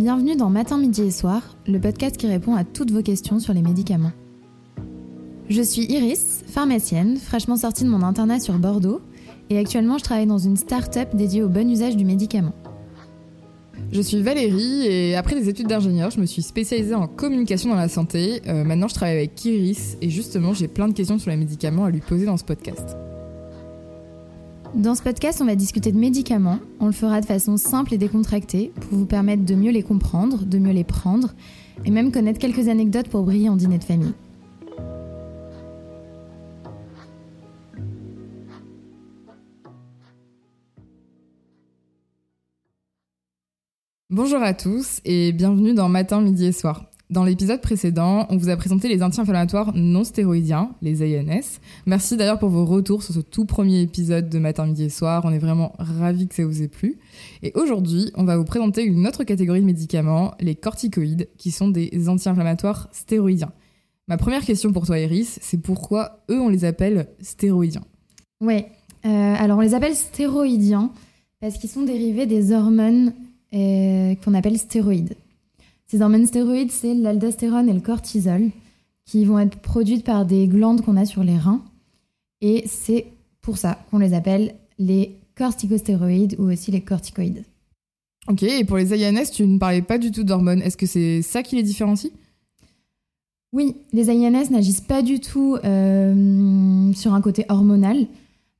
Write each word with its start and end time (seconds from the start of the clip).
Bienvenue 0.00 0.34
dans 0.34 0.48
Matin, 0.48 0.78
Midi 0.78 1.02
et 1.02 1.10
Soir, 1.10 1.42
le 1.66 1.78
podcast 1.78 2.16
qui 2.16 2.26
répond 2.26 2.54
à 2.54 2.64
toutes 2.64 2.90
vos 2.90 3.02
questions 3.02 3.38
sur 3.38 3.52
les 3.52 3.60
médicaments. 3.60 4.12
Je 5.50 5.60
suis 5.60 5.82
Iris, 5.82 6.42
pharmacienne, 6.46 7.18
fraîchement 7.18 7.56
sortie 7.56 7.84
de 7.84 7.90
mon 7.90 8.02
internat 8.02 8.40
sur 8.40 8.54
Bordeaux, 8.54 9.02
et 9.50 9.58
actuellement 9.58 9.98
je 9.98 10.04
travaille 10.04 10.24
dans 10.24 10.38
une 10.38 10.56
start-up 10.56 11.14
dédiée 11.14 11.42
au 11.42 11.50
bon 11.50 11.70
usage 11.70 11.98
du 11.98 12.06
médicament. 12.06 12.54
Je 13.92 14.00
suis 14.00 14.22
Valérie 14.22 14.86
et 14.86 15.16
après 15.16 15.38
des 15.38 15.50
études 15.50 15.68
d'ingénieur, 15.68 16.10
je 16.10 16.18
me 16.18 16.24
suis 16.24 16.40
spécialisée 16.40 16.94
en 16.94 17.06
communication 17.06 17.68
dans 17.68 17.76
la 17.76 17.90
santé. 17.90 18.40
Euh, 18.46 18.64
maintenant, 18.64 18.88
je 18.88 18.94
travaille 18.94 19.18
avec 19.18 19.44
Iris 19.44 19.98
et 20.00 20.08
justement, 20.08 20.54
j'ai 20.54 20.68
plein 20.68 20.88
de 20.88 20.94
questions 20.94 21.18
sur 21.18 21.30
les 21.30 21.36
médicaments 21.36 21.84
à 21.84 21.90
lui 21.90 22.00
poser 22.00 22.24
dans 22.24 22.38
ce 22.38 22.44
podcast. 22.44 22.96
Dans 24.74 24.94
ce 24.94 25.02
podcast, 25.02 25.40
on 25.42 25.46
va 25.46 25.56
discuter 25.56 25.90
de 25.90 25.98
médicaments. 25.98 26.60
On 26.78 26.86
le 26.86 26.92
fera 26.92 27.20
de 27.20 27.26
façon 27.26 27.56
simple 27.56 27.92
et 27.92 27.98
décontractée 27.98 28.72
pour 28.80 28.98
vous 28.98 29.04
permettre 29.04 29.44
de 29.44 29.54
mieux 29.56 29.72
les 29.72 29.82
comprendre, 29.82 30.44
de 30.44 30.58
mieux 30.58 30.72
les 30.72 30.84
prendre 30.84 31.34
et 31.84 31.90
même 31.90 32.12
connaître 32.12 32.38
quelques 32.38 32.68
anecdotes 32.68 33.08
pour 33.08 33.24
briller 33.24 33.48
en 33.48 33.56
dîner 33.56 33.78
de 33.78 33.84
famille. 33.84 34.12
Bonjour 44.08 44.40
à 44.40 44.54
tous 44.54 45.00
et 45.04 45.32
bienvenue 45.32 45.74
dans 45.74 45.88
Matin, 45.88 46.20
Midi 46.20 46.46
et 46.46 46.52
Soir. 46.52 46.89
Dans 47.10 47.24
l'épisode 47.24 47.60
précédent, 47.60 48.28
on 48.30 48.36
vous 48.36 48.50
a 48.50 48.56
présenté 48.56 48.86
les 48.86 49.02
anti-inflammatoires 49.02 49.72
non 49.74 50.04
stéroïdiens, 50.04 50.70
les 50.80 51.02
ANS. 51.02 51.58
Merci 51.84 52.16
d'ailleurs 52.16 52.38
pour 52.38 52.50
vos 52.50 52.64
retours 52.64 53.02
sur 53.02 53.12
ce 53.12 53.18
tout 53.18 53.46
premier 53.46 53.80
épisode 53.80 54.28
de 54.28 54.38
Matin, 54.38 54.66
Midi 54.66 54.84
et 54.84 54.90
Soir. 54.90 55.22
On 55.24 55.32
est 55.32 55.40
vraiment 55.40 55.72
ravis 55.80 56.28
que 56.28 56.36
ça 56.36 56.44
vous 56.44 56.62
ait 56.62 56.68
plu. 56.68 57.00
Et 57.42 57.50
aujourd'hui, 57.56 58.12
on 58.14 58.22
va 58.22 58.36
vous 58.36 58.44
présenter 58.44 58.84
une 58.84 59.08
autre 59.08 59.24
catégorie 59.24 59.60
de 59.60 59.66
médicaments, 59.66 60.34
les 60.38 60.54
corticoïdes, 60.54 61.28
qui 61.36 61.50
sont 61.50 61.66
des 61.66 62.08
anti-inflammatoires 62.08 62.88
stéroïdiens. 62.92 63.50
Ma 64.06 64.16
première 64.16 64.44
question 64.44 64.72
pour 64.72 64.86
toi, 64.86 64.96
Iris, 65.00 65.40
c'est 65.42 65.60
pourquoi 65.60 66.20
eux, 66.30 66.40
on 66.40 66.48
les 66.48 66.64
appelle 66.64 67.08
stéroïdiens? 67.20 67.84
Ouais, 68.40 68.68
euh, 69.04 69.08
alors 69.36 69.58
on 69.58 69.62
les 69.62 69.74
appelle 69.74 69.96
stéroïdiens 69.96 70.92
parce 71.40 71.58
qu'ils 71.58 71.70
sont 71.70 71.82
dérivés 71.82 72.26
des 72.26 72.52
hormones 72.52 73.14
euh, 73.52 74.14
qu'on 74.24 74.34
appelle 74.34 74.58
stéroïdes. 74.58 75.16
Ces 75.90 76.02
hormones 76.02 76.26
stéroïdes, 76.26 76.70
c'est 76.70 76.94
l'aldostérone 76.94 77.68
et 77.68 77.72
le 77.72 77.80
cortisol, 77.80 78.50
qui 79.06 79.24
vont 79.24 79.40
être 79.40 79.58
produites 79.58 80.04
par 80.04 80.24
des 80.24 80.46
glandes 80.46 80.82
qu'on 80.82 80.96
a 80.96 81.04
sur 81.04 81.24
les 81.24 81.36
reins. 81.36 81.64
Et 82.40 82.62
c'est 82.68 83.06
pour 83.40 83.58
ça 83.58 83.84
qu'on 83.90 83.98
les 83.98 84.14
appelle 84.14 84.54
les 84.78 85.16
corticostéroïdes 85.34 86.36
ou 86.38 86.44
aussi 86.44 86.70
les 86.70 86.80
corticoïdes. 86.80 87.42
Ok, 88.28 88.44
et 88.44 88.64
pour 88.64 88.76
les 88.76 88.92
INS, 88.92 89.32
tu 89.32 89.44
ne 89.44 89.58
parlais 89.58 89.82
pas 89.82 89.98
du 89.98 90.12
tout 90.12 90.22
d'hormones. 90.22 90.62
Est-ce 90.62 90.76
que 90.76 90.86
c'est 90.86 91.22
ça 91.22 91.42
qui 91.42 91.56
les 91.56 91.64
différencie? 91.64 92.12
Oui, 93.52 93.74
les 93.92 94.10
INS 94.10 94.48
n'agissent 94.50 94.80
pas 94.80 95.02
du 95.02 95.18
tout 95.18 95.56
euh, 95.64 96.92
sur 96.92 97.14
un 97.14 97.20
côté 97.20 97.46
hormonal, 97.48 98.06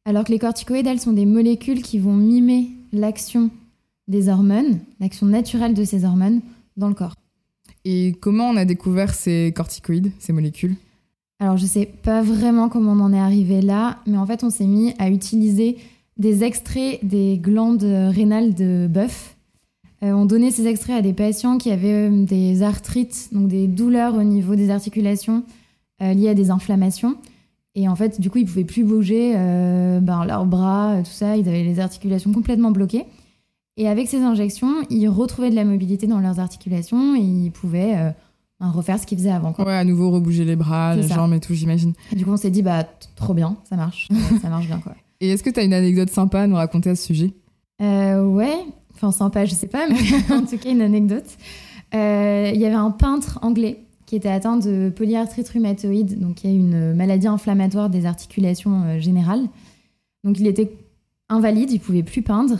alors 0.04 0.24
que 0.24 0.32
les 0.32 0.40
corticoïdes, 0.40 0.88
elles 0.88 0.98
sont 0.98 1.12
des 1.12 1.26
molécules 1.26 1.82
qui 1.82 2.00
vont 2.00 2.16
mimer 2.16 2.70
l'action 2.92 3.50
des 4.08 4.28
hormones, 4.28 4.80
l'action 4.98 5.26
naturelle 5.26 5.74
de 5.74 5.84
ces 5.84 6.04
hormones 6.04 6.40
dans 6.76 6.88
le 6.88 6.94
corps. 6.94 7.14
Et 7.84 8.14
comment 8.20 8.48
on 8.48 8.56
a 8.56 8.64
découvert 8.64 9.14
ces 9.14 9.52
corticoïdes, 9.54 10.12
ces 10.18 10.32
molécules? 10.32 10.74
Alors 11.38 11.56
je 11.56 11.64
sais 11.64 11.86
pas 11.86 12.22
vraiment 12.22 12.68
comment 12.68 12.92
on 12.92 13.00
en 13.00 13.12
est 13.12 13.20
arrivé 13.20 13.62
là, 13.62 13.98
mais 14.06 14.18
en 14.18 14.26
fait 14.26 14.44
on 14.44 14.50
s'est 14.50 14.66
mis 14.66 14.94
à 14.98 15.08
utiliser 15.08 15.78
des 16.18 16.44
extraits 16.44 17.02
des 17.02 17.38
glandes 17.38 17.82
rénales 17.82 18.54
de 18.54 18.86
bœuf. 18.86 19.36
Euh, 20.02 20.12
on 20.12 20.24
donnait 20.24 20.50
ces 20.50 20.66
extraits 20.66 20.96
à 20.96 21.02
des 21.02 21.12
patients 21.12 21.58
qui 21.58 21.70
avaient 21.70 22.08
euh, 22.08 22.24
des 22.24 22.62
arthrites, 22.62 23.28
donc 23.32 23.48
des 23.48 23.66
douleurs 23.66 24.14
au 24.14 24.22
niveau 24.22 24.54
des 24.54 24.70
articulations 24.70 25.44
euh, 26.02 26.14
liées 26.14 26.30
à 26.30 26.34
des 26.34 26.50
inflammations. 26.50 27.16
Et 27.74 27.86
en 27.88 27.94
fait, 27.94 28.20
du 28.20 28.30
coup, 28.30 28.38
ils 28.38 28.46
pouvaient 28.46 28.64
plus 28.64 28.82
bouger 28.82 29.32
ben, 29.32 30.24
leurs 30.26 30.44
bras, 30.44 30.96
tout 31.04 31.12
ça. 31.12 31.36
Ils 31.36 31.48
avaient 31.48 31.62
les 31.62 31.78
articulations 31.78 32.32
complètement 32.32 32.72
bloquées. 32.72 33.04
Et 33.76 33.88
avec 33.88 34.08
ces 34.08 34.20
injections, 34.22 34.82
ils 34.90 35.08
retrouvaient 35.08 35.50
de 35.50 35.54
la 35.54 35.64
mobilité 35.64 36.06
dans 36.06 36.18
leurs 36.20 36.38
articulations 36.40 37.16
et 37.16 37.20
ils 37.20 37.50
pouvaient 37.50 37.94
euh, 37.96 38.10
ben, 38.60 38.68
refaire 38.70 38.98
ce 38.98 39.06
qu'ils 39.06 39.18
faisaient 39.18 39.30
avant. 39.30 39.54
Ouais, 39.58 39.72
à 39.74 39.84
nouveau 39.84 40.10
rebouger 40.10 40.44
les 40.44 40.56
bras, 40.56 40.94
les 40.96 41.08
jambes 41.08 41.32
et 41.32 41.40
tout, 41.40 41.54
j'imagine. 41.54 41.94
Du 42.12 42.24
coup, 42.24 42.32
on 42.32 42.36
s'est 42.36 42.50
dit, 42.50 42.62
bah, 42.62 42.84
trop 43.16 43.32
bien, 43.32 43.56
ça 43.68 43.76
marche. 43.76 44.08
ça 44.42 44.48
marche 44.48 44.66
bien, 44.66 44.80
quoi. 44.80 44.94
Et 45.20 45.30
est-ce 45.30 45.42
que 45.42 45.50
tu 45.50 45.60
as 45.60 45.62
une 45.62 45.72
anecdote 45.72 46.10
sympa 46.10 46.42
à 46.42 46.46
nous 46.46 46.56
raconter 46.56 46.90
à 46.90 46.96
ce 46.96 47.04
sujet? 47.04 47.32
Euh, 47.80 48.22
Ouais, 48.24 48.54
enfin, 48.94 49.12
sympa, 49.12 49.44
je 49.46 49.54
sais 49.54 49.66
pas, 49.66 49.86
mais 49.88 49.96
en 50.34 50.44
tout 50.44 50.58
cas, 50.58 50.70
une 50.70 50.82
anecdote. 50.82 51.26
Euh, 51.94 52.50
il 52.54 52.60
y 52.60 52.66
avait 52.66 52.74
un 52.74 52.90
peintre 52.90 53.38
anglais 53.42 53.84
qui 54.06 54.16
était 54.16 54.28
atteint 54.28 54.56
de 54.56 54.92
polyarthrite 54.94 55.48
rhumatoïde, 55.48 56.18
donc 56.20 56.36
qui 56.36 56.48
est 56.48 56.54
une 56.54 56.94
maladie 56.94 57.28
inflammatoire 57.28 57.88
des 57.88 58.06
articulations 58.06 58.98
générales. 58.98 59.46
Donc, 60.24 60.38
il 60.40 60.46
était 60.46 60.72
invalide, 61.28 61.70
il 61.70 61.78
pouvait 61.80 62.02
plus 62.02 62.22
peindre. 62.22 62.58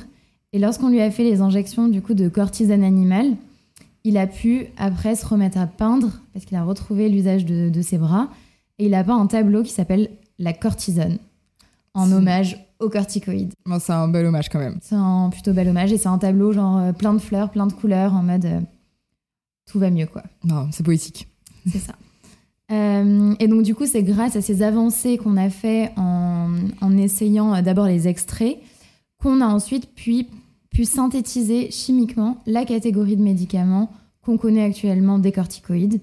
Et 0.53 0.59
lorsqu'on 0.59 0.88
lui 0.88 1.00
a 1.00 1.11
fait 1.11 1.22
les 1.22 1.41
injections 1.41 1.88
du 1.88 2.03
coup 2.03 2.15
de 2.15 2.28
cortisone 2.28 2.83
animale, 2.83 3.37
il 4.03 4.16
a 4.16 4.27
pu 4.27 4.66
après 4.77 5.15
se 5.15 5.25
remettre 5.25 5.59
à 5.59 5.66
peindre 5.66 6.11
parce 6.33 6.44
qu'il 6.44 6.56
a 6.56 6.65
retrouvé 6.65 7.09
l'usage 7.09 7.44
de, 7.44 7.83
ses 7.83 7.99
bras 7.99 8.28
et 8.78 8.87
il 8.87 8.94
a 8.94 9.05
peint 9.05 9.16
un 9.16 9.27
tableau 9.27 9.62
qui 9.62 9.71
s'appelle 9.71 10.11
La 10.38 10.53
cortisone 10.53 11.19
en 11.94 12.11
hommage 12.11 12.59
aux 12.78 12.88
corticoïdes. 12.88 13.53
c'est 13.78 13.93
un 13.93 14.09
bel 14.09 14.27
hommage 14.27 14.49
quand 14.49 14.59
même. 14.59 14.78
C'est 14.81 14.94
un 14.94 15.28
plutôt 15.31 15.53
bel 15.53 15.69
hommage 15.69 15.93
et 15.93 15.99
c'est 15.99 16.09
un 16.09 16.19
tableau 16.19 16.53
genre 16.53 16.78
euh, 16.78 16.93
plein 16.93 17.12
de 17.12 17.19
fleurs, 17.19 17.50
plein 17.50 17.67
de 17.67 17.72
couleurs 17.72 18.15
en 18.15 18.22
mode 18.22 18.44
euh, 18.44 18.61
tout 19.67 19.78
va 19.78 19.91
mieux 19.91 20.06
quoi. 20.06 20.22
Non, 20.44 20.69
c'est 20.72 20.82
poétique. 20.82 21.28
C'est 21.71 21.78
ça. 21.78 21.94
Euh, 22.72 23.34
et 23.41 23.49
donc 23.49 23.65
du 23.65 23.75
coup, 23.75 23.84
c'est 23.84 24.05
grâce 24.05 24.37
à 24.37 24.41
ces 24.41 24.62
avancées 24.62 25.19
qu'on 25.19 25.37
a 25.37 25.50
fait 25.50 25.91
en, 25.97 26.53
en 26.81 26.97
essayant 26.97 27.61
d'abord 27.62 27.87
les 27.87 28.06
extraits 28.06 28.59
qu'on 29.21 29.41
a 29.41 29.47
ensuite 29.47 29.93
pu 29.93 30.27
pu 30.70 30.84
synthétiser 30.84 31.70
chimiquement 31.70 32.38
la 32.47 32.64
catégorie 32.64 33.16
de 33.16 33.22
médicaments 33.22 33.91
qu'on 34.22 34.38
connaît 34.38 34.64
actuellement 34.64 35.19
des 35.19 35.32
corticoïdes. 35.32 36.00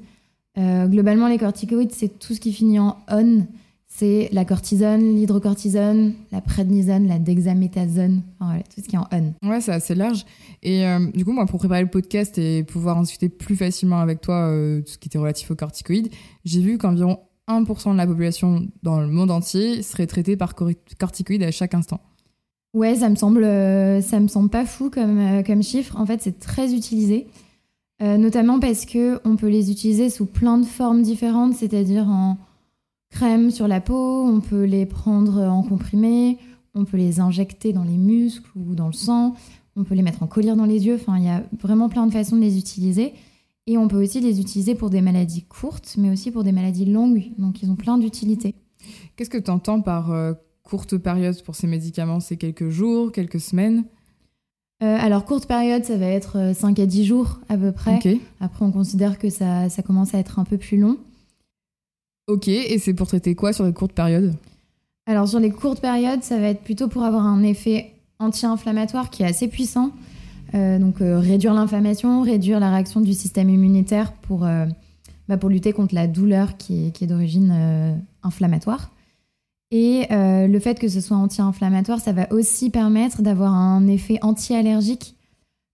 Euh, 0.57 0.87
globalement, 0.87 1.27
les 1.27 1.37
corticoïdes, 1.37 1.91
c'est 1.91 2.19
tout 2.19 2.33
ce 2.33 2.39
qui 2.39 2.51
finit 2.51 2.79
en 2.79 2.97
on. 3.09 3.45
C'est 3.87 4.29
la 4.31 4.43
cortisone, 4.43 5.15
l'hydrocortisone, 5.15 6.13
la 6.31 6.41
prednisone, 6.41 7.07
la 7.07 7.19
dexaméthasone, 7.19 8.21
enfin, 8.39 8.59
tout 8.59 8.81
ce 8.81 8.87
qui 8.87 8.95
est 8.95 8.99
en 8.99 9.07
on. 9.11 9.49
Ouais, 9.49 9.61
c'est 9.61 9.71
assez 9.71 9.95
large. 9.95 10.25
Et 10.61 10.85
euh, 10.85 11.07
du 11.13 11.23
coup, 11.23 11.31
moi, 11.31 11.45
pour 11.45 11.59
préparer 11.59 11.81
le 11.81 11.89
podcast 11.89 12.37
et 12.37 12.63
pouvoir 12.63 12.97
en 12.97 13.01
discuter 13.01 13.29
plus 13.29 13.55
facilement 13.55 13.99
avec 13.99 14.21
toi 14.21 14.49
euh, 14.49 14.81
tout 14.81 14.91
ce 14.93 14.97
qui 14.97 15.07
était 15.07 15.17
relatif 15.17 15.49
aux 15.51 15.55
corticoïdes, 15.55 16.09
j'ai 16.43 16.61
vu 16.61 16.77
qu'environ 16.77 17.19
1% 17.47 17.93
de 17.93 17.97
la 17.97 18.05
population 18.05 18.67
dans 18.83 18.99
le 18.99 19.07
monde 19.07 19.31
entier 19.31 19.81
serait 19.81 20.07
traitée 20.07 20.35
par 20.35 20.53
corticoïdes 20.99 21.43
à 21.43 21.51
chaque 21.51 21.73
instant. 21.73 22.01
Ouais, 22.77 22.93
ça 22.93 23.09
me 23.09 23.15
semble, 23.15 23.43
euh, 23.43 24.01
ça 24.01 24.19
me 24.19 24.27
semble 24.27 24.49
pas 24.49 24.63
fou 24.63 24.91
comme, 24.91 25.17
euh, 25.17 25.41
comme 25.41 25.63
chiffre. 25.63 25.99
En 25.99 26.05
fait, 26.05 26.21
c'est 26.21 26.39
très 26.39 26.75
utilisé, 26.75 27.25
euh, 28.03 28.17
notamment 28.17 28.59
parce 28.59 28.85
que 28.85 29.19
on 29.25 29.35
peut 29.35 29.47
les 29.47 29.71
utiliser 29.71 30.11
sous 30.11 30.27
plein 30.27 30.59
de 30.59 30.63
formes 30.63 31.01
différentes, 31.01 31.55
c'est-à-dire 31.55 32.07
en 32.07 32.37
crème 33.09 33.49
sur 33.49 33.67
la 33.67 33.81
peau, 33.81 34.27
on 34.27 34.41
peut 34.41 34.65
les 34.65 34.85
prendre 34.85 35.41
en 35.41 35.63
comprimé, 35.63 36.37
on 36.75 36.85
peut 36.85 36.97
les 36.97 37.19
injecter 37.19 37.73
dans 37.73 37.83
les 37.83 37.97
muscles 37.97 38.51
ou 38.55 38.75
dans 38.75 38.85
le 38.85 38.93
sang, 38.93 39.33
on 39.75 39.83
peut 39.83 39.95
les 39.95 40.03
mettre 40.03 40.21
en 40.21 40.27
collier 40.27 40.53
dans 40.53 40.65
les 40.65 40.85
yeux. 40.85 40.99
Enfin, 41.01 41.17
il 41.17 41.23
y 41.23 41.29
a 41.29 41.41
vraiment 41.59 41.89
plein 41.89 42.05
de 42.05 42.13
façons 42.13 42.35
de 42.35 42.41
les 42.41 42.59
utiliser. 42.59 43.13
Et 43.65 43.79
on 43.79 43.87
peut 43.87 44.03
aussi 44.03 44.19
les 44.19 44.39
utiliser 44.39 44.75
pour 44.75 44.91
des 44.91 45.01
maladies 45.01 45.41
courtes, 45.41 45.95
mais 45.97 46.11
aussi 46.11 46.29
pour 46.29 46.43
des 46.43 46.51
maladies 46.51 46.85
longues. 46.85 47.31
Donc, 47.39 47.63
ils 47.63 47.71
ont 47.71 47.75
plein 47.75 47.97
d'utilités. 47.97 48.53
Qu'est-ce 49.15 49.31
que 49.31 49.39
tu 49.39 49.49
entends 49.49 49.81
par 49.81 50.11
courte 50.67 50.97
période 50.97 51.41
pour 51.43 51.55
ces 51.55 51.65
médicaments 51.65 52.19
C'est 52.19 52.37
quelques 52.37 52.69
jours, 52.69 53.11
quelques 53.11 53.39
semaines 53.39 53.85
euh, 54.83 54.95
alors, 54.99 55.25
courte 55.25 55.47
période, 55.47 55.83
ça 55.83 55.97
va 55.97 56.05
être 56.05 56.53
5 56.53 56.77
euh, 56.77 56.83
à 56.83 56.85
10 56.85 57.05
jours 57.05 57.39
à 57.49 57.57
peu 57.57 57.71
près. 57.71 57.99
Après, 58.39 58.63
on 58.63 58.71
considère 58.71 59.17
que 59.17 59.27
ça, 59.27 59.69
ça, 59.69 59.81
commence 59.81 60.13
à 60.13 60.19
être 60.19 60.37
un 60.37 60.43
peu 60.43 60.57
plus 60.57 60.77
long. 60.77 60.97
Ok, 62.27 62.47
et 62.47 62.77
c'est 62.77 62.93
pour 62.93 63.07
traiter 63.07 63.33
quoi 63.33 63.53
sur 63.53 63.65
les 63.65 63.73
courtes 63.73 63.93
périodes? 63.93 64.35
Alors, 65.07 65.27
sur 65.27 65.39
les 65.39 65.49
courtes 65.49 65.81
périodes, 65.81 66.21
ça 66.21 66.37
va 66.37 66.49
être 66.49 66.61
plutôt 66.61 66.89
pour 66.89 67.01
avoir 67.01 67.25
un 67.25 67.41
effet 67.41 67.91
anti-inflammatoire 68.19 69.09
qui 69.09 69.23
est 69.23 69.25
assez 69.25 69.47
puissant. 69.47 69.89
Euh, 70.53 70.77
donc, 70.77 70.97
réduire 70.99 71.55
l'inflammation, 71.55 72.21
réduire 72.21 72.59
la 72.59 72.69
réaction 72.69 73.01
du 73.01 73.13
système 73.13 73.49
immunitaire 73.49 74.11
pour, 74.13 74.47
bah, 75.27 75.37
pour 75.37 75.49
lutter 75.49 75.73
contre 75.73 75.95
la 75.95 76.05
douleur 76.05 76.55
qui 76.57 76.91
qui 76.91 77.05
est 77.05 77.07
d'origine 77.07 77.97
inflammatoire. 78.21 78.91
Et 79.71 80.05
euh, 80.11 80.47
le 80.47 80.59
fait 80.59 80.79
que 80.79 80.87
ce 80.87 81.01
soit 81.01 81.17
anti-inflammatoire, 81.17 81.99
ça 81.99 82.13
va 82.13 82.31
aussi 82.31 82.69
permettre 82.69 83.21
d'avoir 83.21 83.53
un 83.53 83.87
effet 83.87 84.17
anti-allergique 84.21 85.15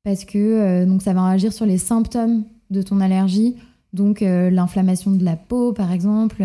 parce 0.04 0.26
que 0.26 0.38
euh, 0.38 0.86
donc 0.86 1.02
ça 1.02 1.14
va 1.14 1.26
agir 1.28 1.54
sur 1.54 1.66
les 1.66 1.78
symptômes 1.78 2.44
de 2.72 2.82
ton 2.82 3.00
allergie, 3.00 3.56
donc 3.94 4.22
euh, 4.22 4.50
l'inflammation 4.50 5.12
de 5.12 5.24
la 5.24 5.36
peau 5.36 5.74
par 5.74 5.92
exemple, 5.92 6.44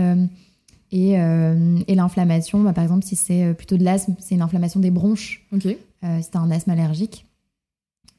et, 0.92 1.12
et 1.12 1.94
l'inflammation, 1.94 2.62
bah, 2.62 2.72
par 2.72 2.84
exemple 2.84 3.04
si 3.04 3.16
c'est 3.16 3.54
plutôt 3.54 3.76
de 3.76 3.84
l'asthme, 3.84 4.14
c'est 4.18 4.34
une 4.34 4.42
inflammation 4.42 4.80
des 4.80 4.90
bronches, 4.90 5.46
okay. 5.52 5.78
si 6.20 6.30
tu 6.30 6.38
un 6.38 6.50
asthme 6.50 6.70
allergique. 6.70 7.26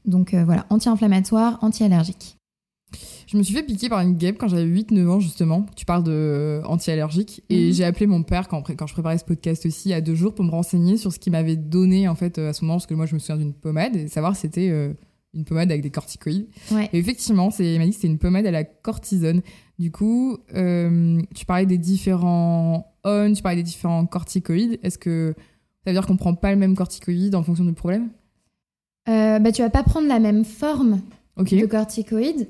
Donc 0.05 0.33
voilà, 0.33 0.65
anti-inflammatoire, 0.69 1.59
anti-allergique. 1.61 2.38
Je 3.31 3.37
me 3.37 3.43
suis 3.43 3.53
fait 3.53 3.61
piquer 3.61 3.89
par 3.89 3.99
une 3.99 4.13
guêpe 4.17 4.37
quand 4.39 4.47
j'avais 4.47 4.65
8-9 4.65 5.07
ans, 5.07 5.19
justement. 5.19 5.67
Tu 5.75 5.85
parles 5.85 6.03
de 6.03 6.11
euh, 6.11 6.63
anti-allergique. 6.63 7.43
Et 7.49 7.67
Mhm. 7.67 7.73
j'ai 7.73 7.83
appelé 7.83 8.07
mon 8.07 8.23
père 8.23 8.47
quand, 8.47 8.63
quand 8.75 8.87
je 8.87 8.93
préparais 8.93 9.19
ce 9.19 9.23
podcast 9.23 9.67
aussi, 9.67 9.89
il 9.89 9.91
y 9.91 9.93
a 9.93 10.01
deux 10.01 10.15
jours, 10.15 10.33
pour 10.33 10.43
me 10.43 10.49
renseigner 10.49 10.97
sur 10.97 11.13
ce 11.13 11.19
qu'il 11.19 11.31
m'avait 11.33 11.55
donné, 11.55 12.07
en 12.07 12.15
fait, 12.15 12.39
euh, 12.39 12.49
à 12.49 12.53
ce 12.53 12.65
moment, 12.65 12.75
parce 12.77 12.87
que 12.87 12.95
moi, 12.95 13.05
je 13.05 13.13
me 13.13 13.19
souviens 13.19 13.37
d'une 13.37 13.53
pommade, 13.53 13.95
et 13.95 14.07
savoir 14.07 14.35
si 14.35 14.41
c'était 14.41 14.69
euh, 14.71 14.93
une 15.35 15.45
pommade 15.45 15.69
avec 15.69 15.83
des 15.83 15.91
corticoïdes. 15.91 16.47
Ouais. 16.71 16.89
Et 16.91 16.97
effectivement, 16.97 17.51
il 17.59 17.77
m'a 17.77 17.83
dit 17.85 17.91
que 17.91 17.95
c'était 17.97 18.07
une 18.07 18.17
pommade 18.17 18.47
à 18.47 18.51
la 18.51 18.63
cortisone. 18.63 19.41
Du 19.77 19.91
coup, 19.91 20.39
euh, 20.55 21.21
tu 21.35 21.45
parlais 21.45 21.67
des 21.67 21.77
différents 21.77 22.95
ON, 23.03 23.31
tu 23.31 23.43
parlais 23.43 23.57
des 23.57 23.63
différents 23.63 24.07
corticoïdes. 24.07 24.79
Est-ce 24.81 24.97
que 24.97 25.35
ça 25.85 25.91
veut 25.91 25.93
dire 25.93 26.07
qu'on 26.07 26.17
prend 26.17 26.33
pas 26.33 26.49
le 26.51 26.57
même 26.57 26.75
corticoïde 26.75 27.35
en 27.35 27.43
fonction 27.43 27.63
du 27.63 27.73
problème? 27.73 28.09
Euh, 29.07 29.37
bah, 29.37 29.51
tu 29.51 29.61
vas 29.61 29.69
pas 29.69 29.83
prendre 29.83 30.07
la 30.07 30.19
même 30.19 30.45
forme 30.45 30.99
Ok. 31.37 31.53
de 31.53 31.65
corticoïdes, 31.67 32.47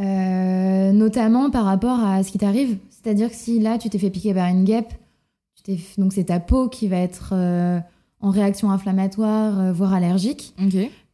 euh, 0.00 0.92
notamment 0.92 1.50
par 1.50 1.64
rapport 1.64 2.00
à 2.04 2.22
ce 2.22 2.30
qui 2.32 2.38
t'arrive. 2.38 2.78
C'est-à-dire 2.90 3.28
que 3.30 3.36
si 3.36 3.58
là, 3.60 3.78
tu 3.78 3.88
t'es 3.90 3.98
fait 3.98 4.10
piquer 4.10 4.34
par 4.34 4.48
une 4.48 4.64
guêpe, 4.64 4.92
tu 5.64 5.76
donc 5.98 6.12
c'est 6.12 6.24
ta 6.24 6.40
peau 6.40 6.68
qui 6.68 6.88
va 6.88 6.96
être 6.96 7.30
euh, 7.34 7.78
en 8.20 8.30
réaction 8.30 8.70
inflammatoire, 8.70 9.60
euh, 9.60 9.72
voire 9.72 9.92
allergique. 9.94 10.54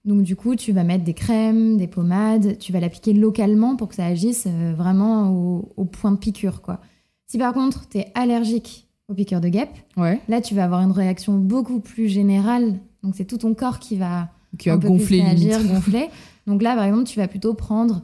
Donc 0.04 0.22
du 0.22 0.36
coup, 0.36 0.54
tu 0.54 0.70
vas 0.72 0.84
mettre 0.84 1.02
des 1.04 1.14
crèmes, 1.14 1.76
des 1.78 1.88
pommades, 1.88 2.58
tu 2.58 2.72
vas 2.72 2.78
l'appliquer 2.78 3.12
localement 3.12 3.74
pour 3.74 3.88
que 3.88 3.96
ça 3.96 4.06
agisse 4.06 4.46
vraiment 4.76 5.30
au, 5.32 5.72
au 5.76 5.84
point 5.84 6.12
de 6.12 6.16
piqûre. 6.16 6.62
quoi. 6.62 6.80
Si 7.26 7.38
par 7.38 7.52
contre, 7.52 7.88
tu 7.88 7.98
es 7.98 8.12
allergique 8.14 8.86
aux 9.08 9.14
piqûres 9.14 9.40
de 9.40 9.48
guêpe, 9.48 9.70
Ouais. 9.96 10.20
là, 10.28 10.40
tu 10.40 10.54
vas 10.54 10.64
avoir 10.64 10.80
une 10.82 10.92
réaction 10.92 11.34
beaucoup 11.34 11.80
plus 11.80 12.08
générale. 12.08 12.74
Donc 13.02 13.14
c'est 13.16 13.24
tout 13.24 13.38
ton 13.38 13.52
corps 13.54 13.80
qui 13.80 13.96
va 13.96 14.28
Qui 14.58 14.70
a 14.70 14.74
un 14.74 14.78
peu 14.78 14.88
gonflé 14.88 15.18
plus 15.18 15.26
réagir, 15.26 15.58
limite. 15.58 15.72
gonfler. 15.74 16.06
Donc 16.46 16.62
là, 16.62 16.76
par 16.76 16.84
exemple, 16.84 17.04
tu 17.04 17.18
vas 17.18 17.26
plutôt 17.26 17.54
prendre 17.54 18.02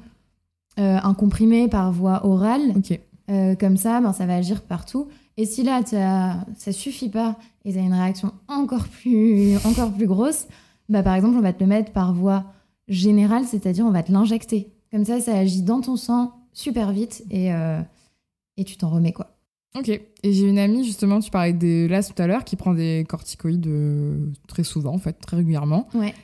un 0.79 1.15
comprimé 1.15 1.69
par 1.69 1.93
voie 1.93 2.27
orale. 2.27 2.73
Ok. 2.77 2.99
Euh, 3.31 3.55
comme 3.55 3.77
ça, 3.77 4.01
ben, 4.01 4.13
ça 4.13 4.27
va 4.27 4.37
agir 4.37 4.63
partout. 4.63 5.09
Et 5.37 5.47
si 5.47 5.63
là, 5.63 5.81
ça 5.85 6.73
suffit 6.73 7.09
pas 7.09 7.37
et 7.65 7.73
tu 7.73 7.79
as 7.79 7.83
une 7.83 7.95
réaction 7.95 8.33
encore 8.49 8.87
plus, 8.89 9.57
encore 9.65 9.93
plus 9.93 10.07
grosse, 10.07 10.47
bah, 10.89 11.03
par 11.03 11.15
exemple, 11.15 11.37
on 11.39 11.43
va 11.43 11.53
te 11.53 11.61
le 11.61 11.69
mettre 11.69 11.93
par 11.93 12.13
voie 12.13 12.45
générale, 12.89 13.45
c'est-à-dire 13.45 13.87
on 13.87 13.91
va 13.91 14.03
te 14.03 14.13
l'injecter. 14.13 14.73
Comme 14.91 15.05
ça, 15.05 15.21
ça 15.21 15.35
agit 15.35 15.63
dans 15.63 15.81
ton 15.81 15.97
sang 15.97 16.33
super 16.53 16.93
vite 16.93 17.25
et, 17.31 17.53
euh, 17.53 17.81
et 18.59 18.65
tu 18.65 18.77
t'en 18.77 18.91
remets. 18.91 19.13
quoi. 19.13 19.39
Ok. 19.75 19.89
Et 19.89 20.33
j'ai 20.33 20.47
une 20.47 20.59
amie, 20.59 20.85
justement, 20.85 21.21
tu 21.21 21.31
parlais 21.31 21.55
de 21.55 21.87
là 21.89 22.03
tout 22.03 22.21
à 22.21 22.27
l'heure, 22.27 22.45
qui 22.45 22.57
prend 22.57 22.75
des 22.75 23.07
corticoïdes 23.09 23.67
euh, 23.67 24.27
très 24.49 24.65
souvent, 24.65 24.93
en 24.93 24.99
fait, 24.99 25.15
très 25.15 25.39
régulièrement. 25.39 25.89
Ouais. 25.95 26.15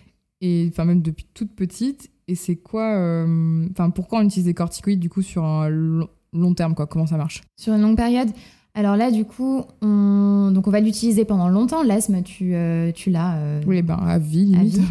Et 0.42 0.68
enfin, 0.70 0.84
même 0.84 1.00
depuis 1.00 1.26
toute 1.32 1.52
petite. 1.54 2.10
Et 2.28 2.34
c'est 2.34 2.56
quoi. 2.56 2.94
euh, 2.94 3.66
Enfin, 3.72 3.90
pourquoi 3.90 4.20
on 4.20 4.22
utilise 4.22 4.44
des 4.44 4.54
corticoïdes, 4.54 5.00
du 5.00 5.08
coup, 5.08 5.22
sur 5.22 5.44
un 5.44 5.68
long, 5.68 6.08
long 6.32 6.54
terme, 6.54 6.74
quoi? 6.74 6.86
Comment 6.86 7.06
ça 7.06 7.16
marche? 7.16 7.42
Sur 7.56 7.74
une 7.74 7.80
longue 7.82 7.96
période. 7.96 8.28
Alors 8.74 8.94
là, 8.96 9.10
du 9.10 9.24
coup, 9.24 9.64
on, 9.82 10.50
donc 10.52 10.68
on 10.68 10.70
va 10.70 10.80
l'utiliser 10.80 11.24
pendant 11.24 11.48
longtemps. 11.48 11.82
L'asthme, 11.82 12.22
tu, 12.22 12.54
euh, 12.54 12.92
tu 12.92 13.10
l'as. 13.10 13.36
euh, 13.38 13.60
Oui, 13.66 13.82
ben, 13.82 13.96
à 13.96 14.18
vie, 14.18 14.54
à 14.56 14.62
vie. 14.62 14.82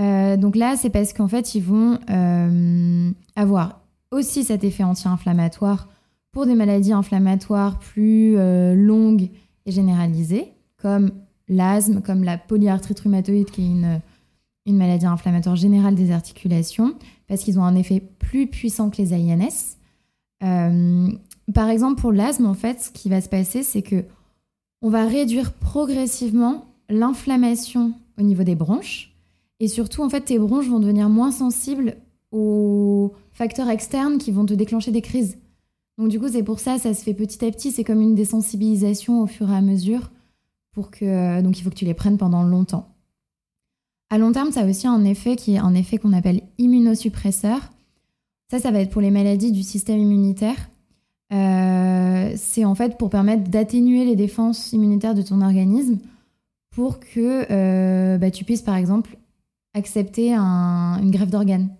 Euh, 0.00 0.36
donc 0.38 0.56
là, 0.56 0.76
c'est 0.76 0.88
parce 0.88 1.12
qu'en 1.12 1.28
fait, 1.28 1.54
ils 1.54 1.62
vont 1.62 1.98
euh, 2.08 3.10
avoir 3.36 3.80
aussi 4.10 4.44
cet 4.44 4.64
effet 4.64 4.84
anti-inflammatoire 4.84 5.88
pour 6.30 6.46
des 6.46 6.54
maladies 6.54 6.92
inflammatoires 6.94 7.78
plus 7.78 8.36
euh, 8.38 8.74
longues 8.74 9.28
et 9.66 9.70
généralisées, 9.72 10.46
comme 10.80 11.10
l'asthme, 11.48 12.00
comme 12.00 12.24
la 12.24 12.38
polyarthrite 12.38 13.00
rhumatoïde, 13.00 13.50
qui 13.50 13.62
est 13.62 13.70
une, 13.70 14.00
une 14.66 14.76
maladie 14.76 15.06
inflammatoire 15.06 15.56
générale 15.56 15.94
des 15.94 16.10
articulations, 16.10 16.94
parce 17.26 17.42
qu'ils 17.42 17.58
ont 17.58 17.64
un 17.64 17.74
effet 17.74 18.00
plus 18.18 18.46
puissant 18.46 18.90
que 18.90 18.98
les 18.98 19.12
AINS. 19.12 19.76
Euh, 20.44 21.10
par 21.54 21.68
exemple, 21.68 22.00
pour 22.00 22.12
l'asthme, 22.12 22.46
en 22.46 22.54
fait, 22.54 22.80
ce 22.80 22.90
qui 22.90 23.08
va 23.08 23.20
se 23.20 23.28
passer, 23.28 23.62
c'est 23.62 23.82
que 23.82 24.04
on 24.80 24.90
va 24.90 25.06
réduire 25.06 25.52
progressivement 25.52 26.66
l'inflammation 26.88 27.94
au 28.18 28.22
niveau 28.22 28.42
des 28.42 28.54
bronches. 28.54 29.14
Et 29.60 29.68
surtout, 29.68 30.02
en 30.02 30.08
fait, 30.08 30.22
tes 30.22 30.38
bronches 30.38 30.66
vont 30.66 30.80
devenir 30.80 31.08
moins 31.08 31.30
sensibles 31.30 31.96
aux 32.32 33.12
facteurs 33.32 33.68
externes 33.68 34.18
qui 34.18 34.32
vont 34.32 34.44
te 34.44 34.54
déclencher 34.54 34.90
des 34.90 35.02
crises. 35.02 35.38
Donc 35.98 36.08
du 36.08 36.18
coup, 36.18 36.28
c'est 36.28 36.42
pour 36.42 36.58
ça, 36.58 36.78
ça 36.78 36.94
se 36.94 37.04
fait 37.04 37.14
petit 37.14 37.44
à 37.44 37.50
petit. 37.50 37.70
C'est 37.70 37.84
comme 37.84 38.00
une 38.00 38.14
désensibilisation 38.14 39.22
au 39.22 39.26
fur 39.26 39.50
et 39.50 39.54
à 39.54 39.60
mesure. 39.60 40.10
Pour 40.72 40.90
que, 40.90 41.40
donc 41.42 41.58
il 41.58 41.62
faut 41.62 41.70
que 41.70 41.74
tu 41.74 41.84
les 41.84 41.94
prennes 41.94 42.18
pendant 42.18 42.42
longtemps. 42.42 42.91
À 44.12 44.18
long 44.18 44.30
terme, 44.30 44.52
ça 44.52 44.60
a 44.60 44.66
aussi 44.66 44.86
un 44.86 45.04
effet 45.04 45.36
qui 45.36 45.54
est 45.54 45.58
un 45.58 45.74
effet 45.74 45.96
qu'on 45.96 46.12
appelle 46.12 46.42
immunosuppresseur. 46.58 47.58
Ça, 48.50 48.58
ça 48.58 48.70
va 48.70 48.80
être 48.80 48.90
pour 48.90 49.00
les 49.00 49.10
maladies 49.10 49.52
du 49.52 49.62
système 49.62 49.98
immunitaire. 49.98 50.68
Euh, 51.32 52.30
c'est 52.36 52.66
en 52.66 52.74
fait 52.74 52.98
pour 52.98 53.08
permettre 53.08 53.44
d'atténuer 53.48 54.04
les 54.04 54.14
défenses 54.14 54.74
immunitaires 54.74 55.14
de 55.14 55.22
ton 55.22 55.40
organisme 55.40 55.96
pour 56.76 57.00
que 57.00 57.46
euh, 57.50 58.18
bah, 58.18 58.30
tu 58.30 58.44
puisses, 58.44 58.60
par 58.60 58.76
exemple, 58.76 59.16
accepter 59.72 60.34
un- 60.34 61.00
une 61.02 61.10
greffe 61.10 61.30
d'organes. 61.30 61.70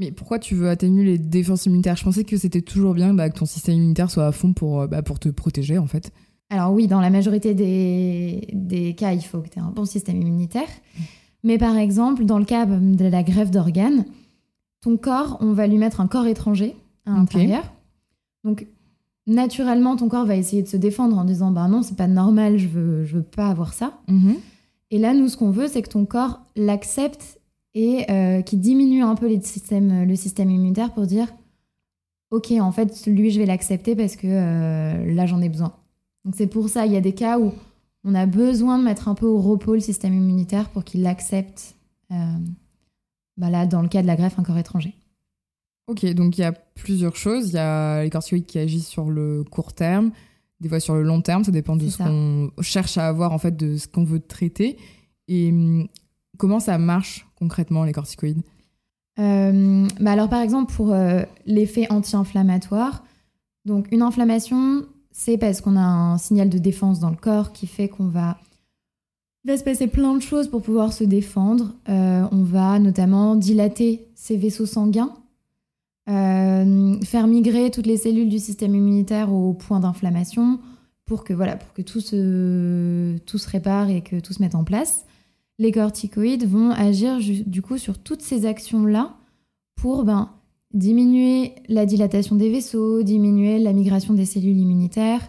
Mais 0.00 0.10
pourquoi 0.10 0.40
tu 0.40 0.56
veux 0.56 0.68
atténuer 0.68 1.04
les 1.04 1.18
défenses 1.18 1.66
immunitaires? 1.66 1.94
Je 1.94 2.02
pensais 2.02 2.24
que 2.24 2.36
c'était 2.36 2.60
toujours 2.60 2.92
bien 2.94 3.14
bah, 3.14 3.30
que 3.30 3.38
ton 3.38 3.46
système 3.46 3.76
immunitaire 3.76 4.10
soit 4.10 4.26
à 4.26 4.32
fond 4.32 4.52
pour, 4.52 4.80
euh, 4.80 4.86
bah, 4.88 5.02
pour 5.02 5.20
te 5.20 5.28
protéger, 5.28 5.78
en 5.78 5.86
fait. 5.86 6.10
Alors 6.50 6.72
oui, 6.72 6.88
dans 6.88 7.00
la 7.00 7.10
majorité 7.10 7.54
des, 7.54 8.48
des 8.52 8.94
cas, 8.96 9.12
il 9.12 9.22
faut 9.22 9.40
que 9.40 9.48
tu 9.48 9.60
aies 9.60 9.62
un 9.62 9.70
bon 9.70 9.84
système 9.84 10.20
immunitaire. 10.20 10.68
Mais 11.46 11.58
par 11.58 11.76
exemple, 11.76 12.24
dans 12.24 12.40
le 12.40 12.44
cas 12.44 12.66
de 12.66 13.04
la 13.06 13.22
greffe 13.22 13.52
d'organes, 13.52 14.04
ton 14.80 14.96
corps, 14.96 15.38
on 15.40 15.52
va 15.52 15.68
lui 15.68 15.78
mettre 15.78 16.00
un 16.00 16.08
corps 16.08 16.26
étranger 16.26 16.74
à 17.06 17.12
l'intérieur. 17.12 17.62
Donc 18.42 18.66
naturellement, 19.28 19.94
ton 19.94 20.08
corps 20.08 20.26
va 20.26 20.34
essayer 20.34 20.62
de 20.62 20.66
se 20.66 20.76
défendre 20.76 21.16
en 21.16 21.24
disant 21.24 21.52
bah 21.52 21.68
non, 21.68 21.82
c'est 21.82 21.96
pas 21.96 22.08
normal, 22.08 22.58
je 22.58 22.66
veux, 22.66 23.04
je 23.04 23.18
veux 23.18 23.22
pas 23.22 23.46
avoir 23.46 23.74
ça. 23.74 24.00
Et 24.90 24.98
là, 24.98 25.14
nous, 25.14 25.28
ce 25.28 25.36
qu'on 25.36 25.52
veut, 25.52 25.68
c'est 25.68 25.82
que 25.82 25.88
ton 25.88 26.04
corps 26.04 26.40
l'accepte 26.56 27.40
et 27.74 28.10
euh, 28.10 28.42
qu'il 28.42 28.58
diminue 28.58 29.04
un 29.04 29.14
peu 29.14 29.28
les 29.28 29.40
systèmes, 29.40 30.02
le 30.02 30.16
système 30.16 30.50
immunitaire 30.50 30.92
pour 30.92 31.06
dire 31.06 31.28
Ok, 32.32 32.50
en 32.58 32.72
fait, 32.72 33.06
lui, 33.06 33.30
je 33.30 33.38
vais 33.38 33.46
l'accepter 33.46 33.94
parce 33.94 34.16
que 34.16 34.26
euh, 34.26 35.14
là, 35.14 35.26
j'en 35.26 35.40
ai 35.40 35.48
besoin. 35.48 35.72
Donc, 36.24 36.34
c'est 36.36 36.48
pour 36.48 36.68
ça, 36.68 36.86
il 36.86 36.92
y 36.92 36.96
a 36.96 37.00
des 37.00 37.14
cas 37.14 37.38
où 37.38 37.52
on 38.06 38.14
a 38.14 38.24
besoin 38.24 38.78
de 38.78 38.84
mettre 38.84 39.08
un 39.08 39.14
peu 39.14 39.26
au 39.26 39.40
repos 39.40 39.74
le 39.74 39.80
système 39.80 40.14
immunitaire 40.14 40.70
pour 40.70 40.84
qu'il 40.84 41.02
l'accepte. 41.02 41.74
euh, 42.12 42.38
bah 43.36 43.50
là, 43.50 43.66
dans 43.66 43.82
le 43.82 43.88
cas 43.88 44.00
de 44.00 44.06
la 44.06 44.16
greffe, 44.16 44.38
un 44.38 44.42
corps 44.42 44.56
étranger. 44.56 44.94
Ok, 45.88 46.06
donc 46.14 46.38
il 46.38 46.40
y 46.40 46.44
a 46.44 46.52
plusieurs 46.52 47.16
choses. 47.16 47.50
Il 47.50 47.54
y 47.54 47.58
a 47.58 48.02
les 48.02 48.10
corticoïdes 48.10 48.46
qui 48.46 48.58
agissent 48.58 48.88
sur 48.88 49.10
le 49.10 49.44
court 49.44 49.72
terme, 49.74 50.12
des 50.60 50.68
fois 50.68 50.80
sur 50.80 50.94
le 50.94 51.02
long 51.02 51.20
terme. 51.20 51.44
Ça 51.44 51.52
dépend 51.52 51.76
de 51.76 51.86
ce 51.88 51.98
qu'on 51.98 52.50
cherche 52.62 52.96
à 52.96 53.08
avoir, 53.08 53.32
en 53.32 53.38
fait, 53.38 53.56
de 53.56 53.76
ce 53.76 53.86
qu'on 53.86 54.04
veut 54.04 54.20
traiter. 54.20 54.78
Et 55.28 55.50
hum, 55.50 55.88
comment 56.38 56.60
ça 56.60 56.78
marche 56.78 57.26
concrètement, 57.36 57.84
les 57.84 57.92
corticoïdes? 57.92 58.42
Euh, 59.18 59.86
bah 59.98 60.12
alors 60.12 60.28
par 60.28 60.42
exemple 60.42 60.74
pour 60.74 60.92
euh, 60.92 61.22
l'effet 61.46 61.86
anti-inflammatoire, 61.90 63.02
donc 63.64 63.90
une 63.90 64.02
inflammation, 64.02 64.84
c'est 65.18 65.38
parce 65.38 65.62
qu'on 65.62 65.76
a 65.76 65.80
un 65.80 66.18
signal 66.18 66.50
de 66.50 66.58
défense 66.58 67.00
dans 67.00 67.08
le 67.08 67.16
corps 67.16 67.52
qui 67.52 67.66
fait 67.66 67.88
qu'on 67.88 68.06
va 68.06 68.36
il 69.44 69.50
va 69.50 69.56
se 69.56 69.64
passer 69.64 69.86
plein 69.86 70.14
de 70.14 70.20
choses 70.20 70.48
pour 70.48 70.60
pouvoir 70.60 70.92
se 70.92 71.04
défendre. 71.04 71.72
Euh, 71.88 72.26
on 72.32 72.42
va 72.42 72.80
notamment 72.80 73.36
dilater 73.36 74.08
ses 74.16 74.36
vaisseaux 74.36 74.66
sanguins, 74.66 75.14
euh, 76.10 77.00
faire 77.02 77.28
migrer 77.28 77.70
toutes 77.70 77.86
les 77.86 77.96
cellules 77.96 78.28
du 78.28 78.40
système 78.40 78.74
immunitaire 78.74 79.32
au 79.32 79.54
point 79.54 79.78
d'inflammation 79.78 80.58
pour 81.04 81.22
que 81.22 81.32
voilà 81.32 81.56
pour 81.56 81.72
que 81.72 81.82
tout 81.82 82.00
se 82.00 83.16
tout 83.18 83.38
se 83.38 83.48
répare 83.48 83.88
et 83.88 84.02
que 84.02 84.20
tout 84.20 84.32
se 84.32 84.42
mette 84.42 84.56
en 84.56 84.64
place 84.64 85.06
les 85.58 85.72
corticoïdes 85.72 86.46
vont 86.46 86.70
agir 86.72 87.18
du 87.46 87.62
coup 87.62 87.78
sur 87.78 87.98
toutes 87.98 88.22
ces 88.22 88.44
actions-là 88.44 89.14
pour 89.76 90.04
ben, 90.04 90.30
diminuer 90.76 91.54
la 91.68 91.86
dilatation 91.86 92.36
des 92.36 92.50
vaisseaux, 92.50 93.02
diminuer 93.02 93.58
la 93.58 93.72
migration 93.72 94.14
des 94.14 94.26
cellules 94.26 94.58
immunitaires, 94.58 95.26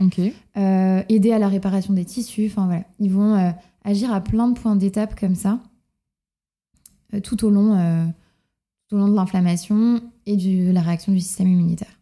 euh, 0.58 1.02
aider 1.10 1.32
à 1.32 1.40
la 1.40 1.48
réparation 1.48 1.94
des 1.94 2.06
tissus. 2.06 2.48
Enfin 2.48 2.66
voilà, 2.66 2.84
ils 3.00 3.12
vont 3.12 3.34
euh, 3.36 3.50
agir 3.84 4.12
à 4.14 4.22
plein 4.22 4.50
de 4.50 4.60
points 4.60 4.76
d'étape 4.76 5.20
comme 5.20 5.36
ça, 5.36 5.60
euh, 7.14 7.20
tout 7.22 7.46
au 7.46 7.50
long, 7.50 7.76
tout 8.90 8.96
au 8.96 9.00
long 9.00 9.08
de 9.08 9.16
l'inflammation 9.16 10.02
et 10.26 10.36
de 10.36 10.72
la 10.72 10.82
réaction 10.82 11.14
du 11.14 11.20
système 11.22 11.48
immunitaire. 11.48 11.94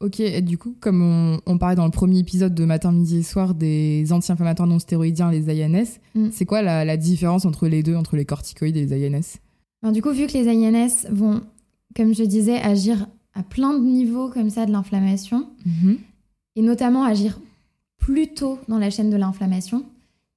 Ok, 0.00 0.20
et 0.20 0.40
du 0.40 0.56
coup, 0.56 0.74
comme 0.80 1.02
on, 1.02 1.40
on 1.44 1.58
parlait 1.58 1.76
dans 1.76 1.84
le 1.84 1.90
premier 1.90 2.18
épisode 2.20 2.54
de 2.54 2.64
Matin, 2.64 2.90
Midi 2.90 3.18
et 3.18 3.22
Soir 3.22 3.54
des 3.54 4.12
anti-inflammatoires 4.12 4.66
non 4.68 4.78
stéroïdiens, 4.78 5.30
les 5.30 5.50
INS, 5.50 5.98
Mm. 6.14 6.28
c'est 6.32 6.46
quoi 6.46 6.62
la, 6.62 6.84
la 6.86 6.96
différence 6.96 7.44
entre 7.44 7.68
les 7.68 7.82
deux, 7.82 7.94
entre 7.96 8.16
les 8.16 8.24
corticoïdes 8.24 8.78
et 8.78 8.86
les 8.86 9.08
INS 9.08 9.38
Alors, 9.82 9.92
du 9.92 10.00
coup, 10.00 10.10
vu 10.10 10.26
que 10.26 10.32
les 10.32 10.48
INS 10.48 11.06
vont, 11.10 11.42
comme 11.96 12.14
je 12.14 12.24
disais, 12.24 12.56
agir 12.60 13.06
à 13.34 13.42
plein 13.42 13.78
de 13.78 13.84
niveaux 13.84 14.28
comme 14.30 14.50
ça 14.50 14.66
de 14.66 14.72
l'inflammation, 14.72 15.48
et 16.56 16.62
notamment 16.62 17.04
agir 17.04 17.40
plus 17.98 18.28
tôt 18.34 18.58
dans 18.68 18.78
la 18.78 18.90
chaîne 18.90 19.10
de 19.10 19.16
l'inflammation, 19.16 19.84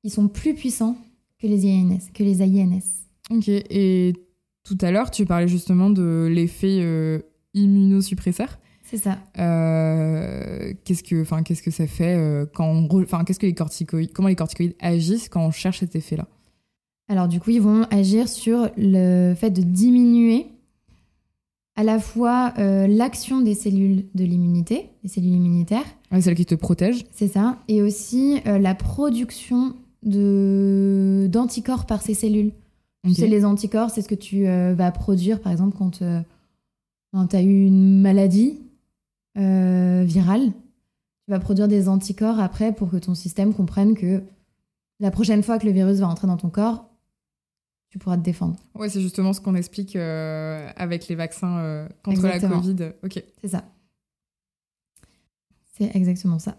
ils 0.03 0.11
sont 0.11 0.27
plus 0.27 0.53
puissants 0.53 0.97
que 1.39 1.47
les 1.47 1.65
INS. 1.65 1.99
Que 2.13 2.23
les 2.23 2.41
INS. 2.41 2.81
Ok, 3.29 3.47
et 3.47 4.13
Tout 4.63 4.77
à 4.81 4.91
l'heure, 4.91 5.11
tu 5.11 5.25
parlais 5.25 5.47
justement 5.47 5.89
de 5.89 6.29
l'effet 6.31 6.79
euh, 6.81 7.19
immunosuppresseur. 7.53 8.59
C'est 8.83 8.97
ça. 8.97 9.17
Euh, 9.39 10.73
qu'est-ce 10.83 11.03
que, 11.03 11.21
enfin, 11.21 11.41
qu'est-ce 11.41 11.63
que 11.63 11.71
ça 11.71 11.87
fait 11.87 12.15
euh, 12.15 12.45
quand 12.53 12.67
on, 12.67 13.01
enfin, 13.01 13.23
qu'est-ce 13.23 13.39
que 13.39 13.45
les 13.45 13.55
corticoïdes, 13.55 14.13
comment 14.13 14.27
les 14.27 14.35
corticoïdes 14.35 14.75
agissent 14.79 15.29
quand 15.29 15.45
on 15.45 15.51
cherche 15.51 15.79
cet 15.79 15.95
effet-là? 15.95 16.27
Alors 17.09 17.27
du 17.27 17.39
coup, 17.39 17.49
ils 17.49 17.61
vont 17.61 17.83
agir 17.91 18.29
sur 18.29 18.69
le 18.77 19.33
fait 19.35 19.49
de 19.49 19.61
diminuer 19.61 20.47
à 21.75 21.83
la 21.83 21.99
fois 21.99 22.53
euh, 22.59 22.87
l'action 22.87 23.41
des 23.41 23.55
cellules 23.55 24.05
de 24.13 24.23
l'immunité, 24.23 24.89
les 25.03 25.09
cellules 25.09 25.33
immunitaires. 25.33 25.85
Ouais, 26.11 26.21
celles 26.21 26.35
qui 26.35 26.45
te 26.45 26.55
protègent. 26.55 27.05
C'est 27.11 27.27
ça. 27.27 27.57
Et 27.67 27.81
aussi 27.81 28.39
euh, 28.45 28.59
la 28.59 28.75
production 28.75 29.75
de 30.03 31.27
d'anticorps 31.31 31.85
par 31.85 32.01
ces 32.01 32.13
cellules. 32.13 32.51
Tu 33.03 33.11
Ok. 33.11 33.15
sais, 33.17 33.27
les 33.27 33.43
anticorps, 33.45 33.89
c'est 33.89 34.01
ce 34.01 34.07
que 34.07 34.15
tu 34.15 34.47
euh, 34.47 34.73
vas 34.75 34.91
produire, 34.91 35.41
par 35.41 35.51
exemple, 35.51 35.75
quand 35.77 35.91
tu 35.91 37.35
as 37.35 37.41
eu 37.41 37.65
une 37.65 38.01
maladie 38.01 38.59
virale. 39.35 40.51
Tu 41.25 41.31
vas 41.31 41.39
produire 41.39 41.67
des 41.67 41.87
anticorps 41.89 42.39
après 42.39 42.73
pour 42.73 42.89
que 42.91 42.97
ton 42.97 43.15
système 43.15 43.53
comprenne 43.53 43.95
que 43.95 44.21
la 44.99 45.09
prochaine 45.09 45.41
fois 45.41 45.57
que 45.57 45.65
le 45.65 45.71
virus 45.71 45.99
va 45.99 46.07
entrer 46.07 46.27
dans 46.27 46.37
ton 46.37 46.49
corps, 46.49 46.85
tu 47.93 47.99
pourras 47.99 48.17
te 48.17 48.23
défendre. 48.23 48.55
Ouais, 48.73 48.89
c'est 48.89 49.01
justement 49.01 49.33
ce 49.33 49.39
qu'on 49.39 49.53
explique 49.53 49.95
euh, 49.95 50.67
avec 50.77 51.07
les 51.07 51.13
vaccins 51.13 51.59
euh, 51.59 51.87
contre 52.03 52.25
Exactement. 52.25 52.55
la 52.55 52.61
Covid. 52.61 52.91
Ok. 53.03 53.23
C'est 53.39 53.49
ça. 53.49 53.65
C'est 55.77 55.95
exactement 55.95 56.39
ça. 56.39 56.57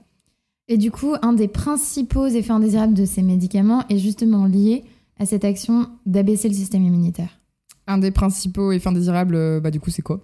Et 0.69 0.79
du 0.79 0.93
coup, 0.93 1.17
un 1.23 1.33
des 1.33 1.49
principaux 1.49 2.29
effets 2.29 2.53
indésirables 2.53 2.95
de 2.95 3.05
ces 3.05 3.23
médicaments 3.23 3.85
est 3.89 3.99
justement 3.99 4.45
lié 4.47 4.85
à 5.19 5.27
cette 5.27 5.45
action 5.45 5.89
d'abaisser 6.07 6.49
le 6.49 6.55
système 6.55 6.85
immunitaire. 6.85 7.41
Un 7.89 7.99
des 7.99 8.13
principaux 8.13 8.71
effets 8.71 8.91
indésirables, 8.91 9.35
euh, 9.35 9.59
bah 9.59 9.73
du 9.73 9.81
coup, 9.81 9.91
c'est 9.91 10.03
quoi? 10.03 10.21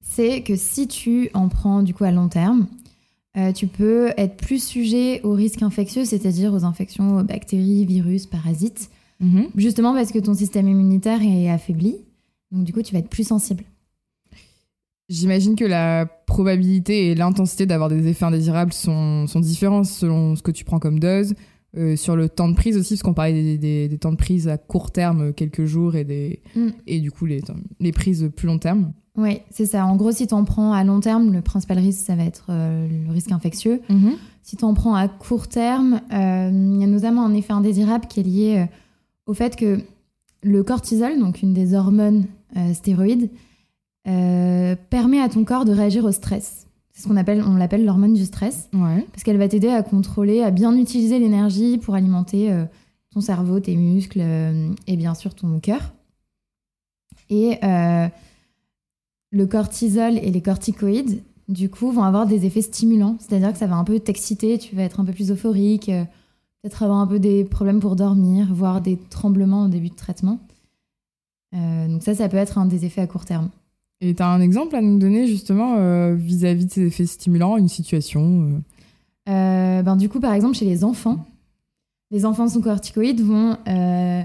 C'est 0.00 0.42
que 0.42 0.56
si 0.56 0.88
tu 0.88 1.28
en 1.34 1.50
prends 1.50 1.82
du 1.82 1.92
coup 1.92 2.04
à 2.04 2.12
long 2.12 2.30
terme, 2.30 2.66
euh, 3.36 3.52
tu 3.52 3.66
peux 3.66 4.10
être 4.16 4.38
plus 4.38 4.64
sujet 4.64 5.20
aux 5.22 5.34
risques 5.34 5.62
infectieux, 5.62 6.06
c'est-à-dire 6.06 6.54
aux 6.54 6.64
infections 6.64 7.18
aux 7.18 7.24
bactéries, 7.24 7.84
virus, 7.84 8.24
parasites, 8.24 8.88
justement 9.56 9.94
parce 9.94 10.12
que 10.12 10.18
ton 10.18 10.34
système 10.34 10.68
immunitaire 10.68 11.20
est 11.22 11.48
affaibli. 11.50 11.96
Donc 12.52 12.64
du 12.64 12.72
coup, 12.72 12.82
tu 12.82 12.92
vas 12.92 13.00
être 13.00 13.08
plus 13.10 13.26
sensible. 13.26 13.64
J'imagine 15.08 15.56
que 15.56 15.64
la 15.64 16.06
probabilité 16.26 17.08
et 17.08 17.14
l'intensité 17.14 17.64
d'avoir 17.64 17.88
des 17.88 18.06
effets 18.08 18.26
indésirables 18.26 18.72
sont, 18.74 19.26
sont 19.26 19.40
différents 19.40 19.84
selon 19.84 20.36
ce 20.36 20.42
que 20.42 20.50
tu 20.50 20.64
prends 20.64 20.78
comme 20.78 21.00
dose. 21.00 21.34
Euh, 21.76 21.96
sur 21.96 22.16
le 22.16 22.30
temps 22.30 22.48
de 22.48 22.54
prise 22.54 22.78
aussi, 22.78 22.94
parce 22.94 23.02
qu'on 23.02 23.12
parlait 23.12 23.32
des, 23.42 23.58
des- 23.58 23.88
des 23.88 23.98
temps 23.98 24.10
de 24.12 24.16
prise 24.16 24.48
à 24.48 24.56
court 24.56 24.90
terme, 24.90 25.34
quelques 25.34 25.66
jours, 25.66 25.96
et, 25.96 26.04
des, 26.04 26.40
Mm. 26.56 26.68
et 26.86 26.98
du 27.00 27.10
coup 27.10 27.26
les, 27.26 27.42
les 27.78 27.92
prises 27.92 28.30
plus 28.34 28.46
long 28.46 28.58
terme. 28.58 28.92
Oui, 29.16 29.40
c'est 29.50 29.66
ça. 29.66 29.84
En 29.84 29.96
gros, 29.96 30.10
si 30.12 30.26
tu 30.26 30.32
en 30.34 30.44
prends 30.44 30.72
à 30.72 30.82
long 30.84 31.00
terme, 31.00 31.30
le 31.32 31.42
principal 31.42 31.78
risque, 31.78 32.00
ça 32.06 32.16
va 32.16 32.24
être 32.24 32.46
euh, 32.50 32.86
le 33.06 33.12
risque 33.12 33.32
infectieux. 33.32 33.82
Si 34.42 34.56
tu 34.56 34.64
en 34.64 34.72
prends 34.72 34.94
à 34.94 35.08
court 35.08 35.48
terme, 35.48 36.00
euh, 36.12 36.50
il 36.52 36.80
y 36.80 36.84
a 36.84 36.86
notamment 36.86 37.24
un 37.26 37.34
effet 37.34 37.52
indésirable 37.52 38.06
qui 38.08 38.20
est 38.20 38.22
lié 38.22 38.66
au 39.28 39.34
fait 39.34 39.54
que 39.54 39.78
le 40.42 40.62
cortisol, 40.64 41.18
donc 41.20 41.42
une 41.42 41.52
des 41.54 41.74
hormones 41.74 42.26
euh, 42.56 42.74
stéroïdes, 42.74 43.30
euh, 44.08 44.74
permet 44.90 45.20
à 45.20 45.28
ton 45.28 45.44
corps 45.44 45.64
de 45.64 45.72
réagir 45.72 46.04
au 46.04 46.10
stress. 46.12 46.66
C'est 46.92 47.02
ce 47.02 47.08
qu'on 47.08 47.16
appelle, 47.16 47.44
on 47.46 47.54
l'appelle 47.56 47.84
l'hormone 47.84 48.14
du 48.14 48.24
stress, 48.24 48.68
Ouais. 48.72 49.06
parce 49.12 49.22
qu'elle 49.22 49.36
va 49.36 49.46
t'aider 49.46 49.68
à 49.68 49.82
contrôler, 49.84 50.42
à 50.42 50.50
bien 50.50 50.74
utiliser 50.76 51.18
l'énergie 51.20 51.78
pour 51.78 51.94
alimenter 51.94 52.50
euh, 52.50 52.64
ton 53.12 53.20
cerveau, 53.20 53.60
tes 53.60 53.76
muscles 53.76 54.20
et 54.86 54.96
bien 54.96 55.14
sûr 55.14 55.34
ton 55.34 55.60
cœur. 55.60 55.92
Et 57.30 57.58
le 59.30 59.46
cortisol 59.46 60.16
et 60.18 60.30
les 60.30 60.40
corticoïdes, 60.42 61.22
du 61.48 61.68
coup, 61.70 61.90
vont 61.90 62.02
avoir 62.04 62.26
des 62.26 62.44
effets 62.46 62.62
stimulants. 62.62 63.16
C'est-à-dire 63.18 63.52
que 63.52 63.58
ça 63.58 63.66
va 63.66 63.76
un 63.76 63.84
peu 63.84 63.98
t'exciter, 63.98 64.58
tu 64.58 64.74
vas 64.76 64.82
être 64.82 65.00
un 65.00 65.04
peu 65.04 65.12
plus 65.12 65.30
euphorique, 65.30 65.90
peut-être 66.62 66.82
avoir 66.82 66.98
un 66.98 67.06
peu 67.06 67.18
des 67.18 67.44
problèmes 67.44 67.80
pour 67.80 67.96
dormir, 67.96 68.48
voire 68.52 68.80
des 68.80 68.98
tremblements 69.10 69.64
au 69.64 69.68
début 69.68 69.90
de 69.90 69.94
traitement. 69.94 70.38
Euh, 71.54 71.88
donc 71.88 72.02
ça, 72.02 72.14
ça 72.14 72.28
peut 72.28 72.36
être 72.36 72.58
un 72.58 72.66
des 72.66 72.84
effets 72.84 73.00
à 73.00 73.06
court 73.06 73.24
terme. 73.24 73.48
Et 74.00 74.14
tu 74.14 74.22
as 74.22 74.28
un 74.28 74.40
exemple 74.40 74.76
à 74.76 74.80
nous 74.80 74.98
donner 74.98 75.26
justement 75.26 75.76
euh, 75.78 76.14
vis-à-vis 76.14 76.66
de 76.66 76.70
ces 76.70 76.86
effets 76.86 77.06
stimulants, 77.06 77.56
une 77.56 77.68
situation 77.68 78.42
euh, 78.42 78.58
Euh, 79.30 79.82
ben, 79.82 79.96
du 79.96 80.08
coup, 80.08 80.20
par 80.20 80.32
exemple, 80.34 80.56
chez 80.56 80.64
les 80.64 80.84
enfants, 80.84 81.26
les 82.10 82.24
enfants 82.24 82.48
sous 82.48 82.60
corticoïdes 82.60 83.20
vont 83.20 83.56
euh, 83.68 84.22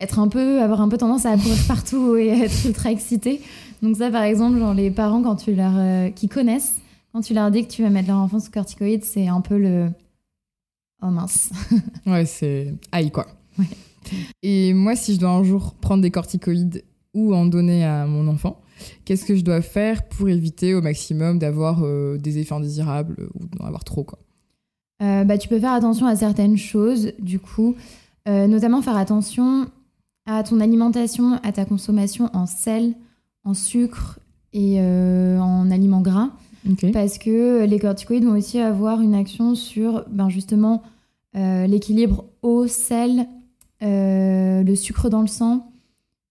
être 0.00 0.18
un 0.18 0.28
peu, 0.28 0.60
avoir 0.62 0.80
un 0.80 0.88
peu 0.88 0.96
tendance 0.96 1.26
à 1.26 1.36
courir 1.36 1.58
partout 1.68 2.16
et 2.16 2.28
être 2.28 2.64
ultra 2.66 2.90
excités. 2.90 3.40
Donc 3.82 3.96
ça, 3.96 4.10
par 4.10 4.22
exemple, 4.22 4.58
genre 4.58 4.74
les 4.74 4.90
parents 4.90 5.22
quand 5.22 5.36
tu 5.36 5.54
leur, 5.54 5.72
euh, 5.76 6.10
qui 6.10 6.28
connaissent, 6.28 6.78
quand 7.12 7.20
tu 7.20 7.34
leur 7.34 7.50
dis 7.50 7.64
que 7.66 7.70
tu 7.70 7.82
vas 7.82 7.90
mettre 7.90 8.08
leur 8.08 8.18
enfant 8.18 8.40
sous 8.40 8.50
corticoïdes, 8.50 9.04
c'est 9.04 9.28
un 9.28 9.40
peu 9.40 9.58
le 9.58 9.88
oh 11.02 11.10
mince. 11.10 11.50
Ouais, 12.06 12.26
c'est 12.26 12.74
aïe 12.92 13.10
quoi. 13.10 13.26
Ouais. 13.58 13.66
Et 14.42 14.72
moi, 14.72 14.96
si 14.96 15.14
je 15.14 15.20
dois 15.20 15.30
un 15.30 15.42
jour 15.44 15.74
prendre 15.74 16.02
des 16.02 16.10
corticoïdes 16.10 16.84
ou 17.14 17.34
en 17.34 17.46
donner 17.46 17.84
à 17.84 18.06
mon 18.06 18.26
enfant, 18.28 18.60
qu'est-ce 19.04 19.24
que 19.24 19.36
je 19.36 19.42
dois 19.42 19.60
faire 19.60 20.08
pour 20.08 20.28
éviter 20.28 20.74
au 20.74 20.80
maximum 20.80 21.38
d'avoir 21.38 21.80
euh, 21.82 22.16
des 22.16 22.38
effets 22.38 22.54
indésirables 22.54 23.28
ou 23.34 23.46
d'en 23.56 23.66
avoir 23.66 23.84
trop 23.84 24.04
quoi? 24.04 24.18
Euh, 25.02 25.24
bah, 25.24 25.36
tu 25.38 25.48
peux 25.48 25.60
faire 25.60 25.72
attention 25.72 26.06
à 26.06 26.16
certaines 26.16 26.56
choses, 26.56 27.12
du 27.18 27.38
coup, 27.38 27.76
Euh, 28.28 28.46
notamment 28.46 28.82
faire 28.82 28.96
attention 28.98 29.70
à 30.26 30.42
ton 30.42 30.60
alimentation, 30.60 31.40
à 31.42 31.50
ta 31.52 31.64
consommation 31.64 32.28
en 32.34 32.44
sel, 32.44 32.94
en 33.44 33.54
sucre 33.54 34.18
et 34.52 34.78
en 34.82 35.70
aliments 35.70 36.02
gras. 36.02 36.28
Parce 36.92 37.18
que 37.18 37.64
les 37.64 37.78
corticoïdes 37.78 38.24
vont 38.24 38.36
aussi 38.36 38.58
avoir 38.58 39.00
une 39.00 39.14
action 39.14 39.54
sur 39.54 40.04
ben 40.10 40.28
justement 40.28 40.82
euh, 41.36 41.66
l'équilibre 41.66 42.24
eau, 42.42 42.66
sel, 42.66 43.26
euh, 43.82 44.62
le 44.62 44.74
sucre 44.74 45.08
dans 45.08 45.20
le 45.20 45.26
sang. 45.26 45.70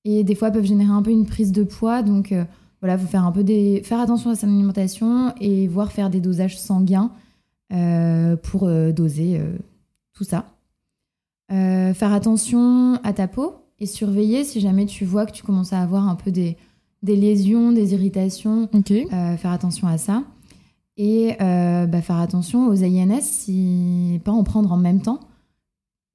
Et 0.05 0.23
des 0.23 0.35
fois 0.35 0.51
peuvent 0.51 0.65
générer 0.65 0.91
un 0.91 1.01
peu 1.01 1.11
une 1.11 1.25
prise 1.25 1.51
de 1.51 1.63
poids. 1.63 2.01
Donc 2.01 2.31
euh, 2.31 2.43
voilà, 2.81 2.95
il 2.95 2.99
faut 2.99 3.07
faire, 3.07 3.25
un 3.25 3.31
peu 3.31 3.43
des... 3.43 3.81
faire 3.83 3.99
attention 3.99 4.29
à 4.29 4.35
son 4.35 4.47
alimentation 4.47 5.33
et 5.39 5.67
voir 5.67 5.91
faire 5.91 6.09
des 6.09 6.21
dosages 6.21 6.57
sanguins 6.57 7.11
euh, 7.73 8.35
pour 8.37 8.63
euh, 8.63 8.91
doser 8.91 9.39
euh, 9.39 9.57
tout 10.13 10.23
ça. 10.23 10.45
Euh, 11.51 11.93
faire 11.93 12.13
attention 12.13 12.95
à 13.03 13.13
ta 13.13 13.27
peau 13.27 13.55
et 13.79 13.85
surveiller 13.85 14.43
si 14.43 14.59
jamais 14.59 14.85
tu 14.85 15.05
vois 15.05 15.25
que 15.25 15.31
tu 15.31 15.43
commences 15.43 15.73
à 15.73 15.81
avoir 15.81 16.07
un 16.07 16.15
peu 16.15 16.31
des, 16.31 16.57
des 17.03 17.15
lésions, 17.15 17.71
des 17.71 17.93
irritations 17.93 18.69
euh, 18.73 19.37
faire 19.37 19.51
attention 19.51 19.87
à 19.87 19.97
ça. 19.97 20.23
Et 20.97 21.35
euh, 21.41 21.85
bah, 21.85 22.01
faire 22.01 22.17
attention 22.17 22.67
aux 22.67 22.83
INS, 22.83 23.21
si 23.21 24.19
pas 24.23 24.31
en 24.31 24.43
prendre 24.43 24.71
en 24.71 24.77
même 24.77 25.01
temps. 25.01 25.19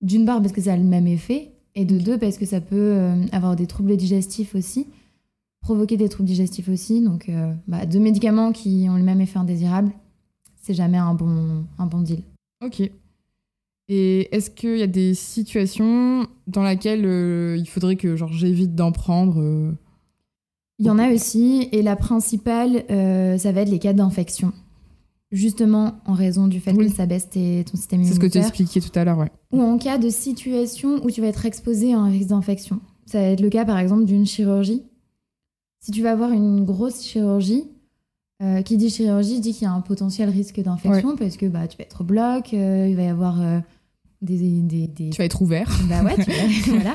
D'une 0.01 0.25
part 0.25 0.41
parce 0.41 0.53
que 0.53 0.61
ça 0.61 0.73
a 0.73 0.77
le 0.77 0.83
même 0.83 1.07
effet, 1.07 1.53
et 1.77 1.85
de 1.85 1.99
deux 1.99 2.19
parce 2.19 2.37
que 2.37 2.45
ça 2.45 2.61
peut 2.61 2.77
euh, 2.77 3.25
avoir 3.31 3.55
des 3.55 3.69
troubles 3.69 3.97
digestifs 3.97 4.57
aussi, 4.57 4.89
provoquer 5.61 5.97
des 5.97 6.09
troubles 6.09 6.29
digestifs 6.29 6.69
aussi. 6.69 7.01
Donc 7.01 7.31
bah, 7.69 7.87
deux 7.87 8.01
médicaments 8.01 8.51
qui 8.51 8.89
ont 8.91 8.97
le 8.97 9.05
même 9.05 9.21
effet 9.21 9.39
indésirable, 9.39 9.93
c'est 10.61 10.75
jamais 10.75 10.99
un 10.99 11.15
bon, 11.15 11.65
un 11.79 11.87
bon 11.87 12.01
deal. 12.01 12.23
Ok. 12.65 12.91
Et 13.89 14.35
est-ce 14.35 14.51
qu'il 14.51 14.79
y 14.79 14.83
a 14.83 14.89
des 14.89 15.15
situations 15.15 16.27
dans 16.49 16.65
lesquelles 16.65 17.05
il 17.57 17.67
faudrait 17.67 17.97
que 17.97 18.17
genre 18.17 18.33
j'évite 18.33 18.75
d'en 18.75 18.91
prendre 18.91 19.75
Il 20.79 20.87
y 20.87 20.91
en 20.91 20.99
a 20.99 21.13
aussi, 21.13 21.69
et 21.73 21.83
la 21.83 21.97
principale, 21.97 22.85
euh, 22.91 23.39
ça 23.39 23.53
va 23.53 23.61
être 23.61 23.69
les 23.71 23.79
cas 23.79 23.93
d'infection. 23.93 24.53
Justement, 25.31 25.95
en 26.07 26.13
raison 26.13 26.47
du 26.47 26.61
fait 26.61 26.73
Oui. 26.73 26.89
que 26.89 26.93
ça 26.95 27.07
baisse 27.07 27.31
tes- 27.31 27.65
ton 27.71 27.77
système 27.77 28.05
C'est 28.05 28.15
ce 28.15 28.21
que 28.21 28.27
tu 28.27 28.39
immunitaire. 28.39 28.47
expliquais 28.49 28.81
tout 28.81 28.99
à 28.99 29.05
l'heure, 29.05 29.19
ouais. 29.19 29.31
ou 29.53 29.63
en 29.63 29.79
cas 29.79 29.97
de 29.99 30.11
situation 30.11 31.01
où 31.05 31.11
tu 31.11 31.21
vas 31.23 31.29
être 31.29 31.47
exposé 31.47 31.95
à 31.95 31.99
un 31.99 32.11
risque 32.11 32.29
d'infection. 32.29 32.81
Ça 33.07 33.19
va 33.21 33.27
être 33.29 33.41
le 33.41 33.49
cas 33.49 33.65
par 33.65 33.79
exemple 33.79 34.05
d'une 34.05 34.27
chirurgie. 34.27 34.83
Si 35.81 35.91
tu 35.91 36.03
vas 36.03 36.13
avoir 36.13 36.33
une 36.33 36.65
grosse 36.65 37.03
chirurgie, 37.03 37.65
euh, 38.43 38.61
qui 38.63 38.77
dit 38.77 38.91
chirurgie 38.91 39.41
dit 39.41 39.53
qu'il 39.55 39.63
y 39.63 39.67
a 39.67 39.73
un 39.73 39.81
potentiel 39.81 40.29
risque 40.29 40.61
d'infection 40.61 41.17
parce 41.17 41.37
que 41.37 41.47
bah, 41.47 41.67
tu 41.67 41.79
vas 41.79 41.85
être 41.85 42.03
au 42.03 42.05
bloc, 42.05 42.53
euh, 42.55 42.87
il 42.91 42.97
va 42.97 43.03
y 43.03 43.07
avoir 43.09 43.41
des, 44.21 44.37
des, 44.63 44.87
des- 44.87 45.11
Tu 45.11 45.19
vas 45.19 45.25
être 45.25 45.41
ouvert. 45.43 45.71
Bah 45.89 46.03
ouais, 46.05 46.15
tu 46.17 46.31
vas- 46.31 46.37
voilà. 46.75 46.93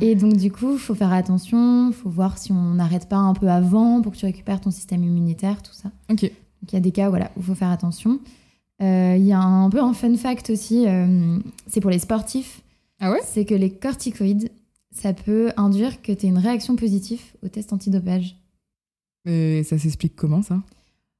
Et 0.00 0.14
donc 0.14 0.36
du 0.36 0.50
coup, 0.50 0.72
il 0.72 0.78
faut 0.78 0.94
faire 0.94 1.12
attention, 1.12 1.88
il 1.88 1.94
faut 1.94 2.08
voir 2.10 2.38
si 2.38 2.52
on 2.52 2.74
n'arrête 2.74 3.08
pas 3.08 3.16
un 3.16 3.34
peu 3.34 3.48
avant 3.48 4.00
pour 4.02 4.12
que 4.12 4.16
tu 4.16 4.24
récupères 4.26 4.60
ton 4.60 4.70
système 4.70 5.02
immunitaire, 5.04 5.62
tout 5.62 5.72
ça. 5.74 5.90
Ok. 6.10 6.22
Donc 6.22 6.72
il 6.72 6.74
y 6.74 6.76
a 6.76 6.80
des 6.80 6.92
cas 6.92 7.08
voilà, 7.08 7.26
où 7.36 7.40
il 7.40 7.42
faut 7.44 7.54
faire 7.54 7.70
attention. 7.70 8.18
Euh, 8.82 9.14
Il 9.18 9.24
y 9.26 9.32
a 9.32 9.40
un 9.40 9.68
peu 9.68 9.80
un 9.80 9.92
fun 9.92 10.14
fact 10.16 10.50
aussi, 10.50 10.86
euh, 10.86 11.38
c'est 11.66 11.80
pour 11.80 11.90
les 11.90 11.98
sportifs. 11.98 12.62
Ah 12.98 13.10
ouais? 13.10 13.20
C'est 13.24 13.44
que 13.44 13.54
les 13.54 13.70
corticoïdes, 13.70 14.50
ça 14.90 15.12
peut 15.12 15.50
induire 15.56 16.00
que 16.02 16.12
tu 16.12 16.26
aies 16.26 16.28
une 16.30 16.38
réaction 16.38 16.76
positive 16.76 17.20
au 17.44 17.48
test 17.48 17.72
antidopage. 17.72 18.36
Et 19.26 19.62
ça 19.64 19.78
s'explique 19.78 20.16
comment 20.16 20.42
ça? 20.42 20.60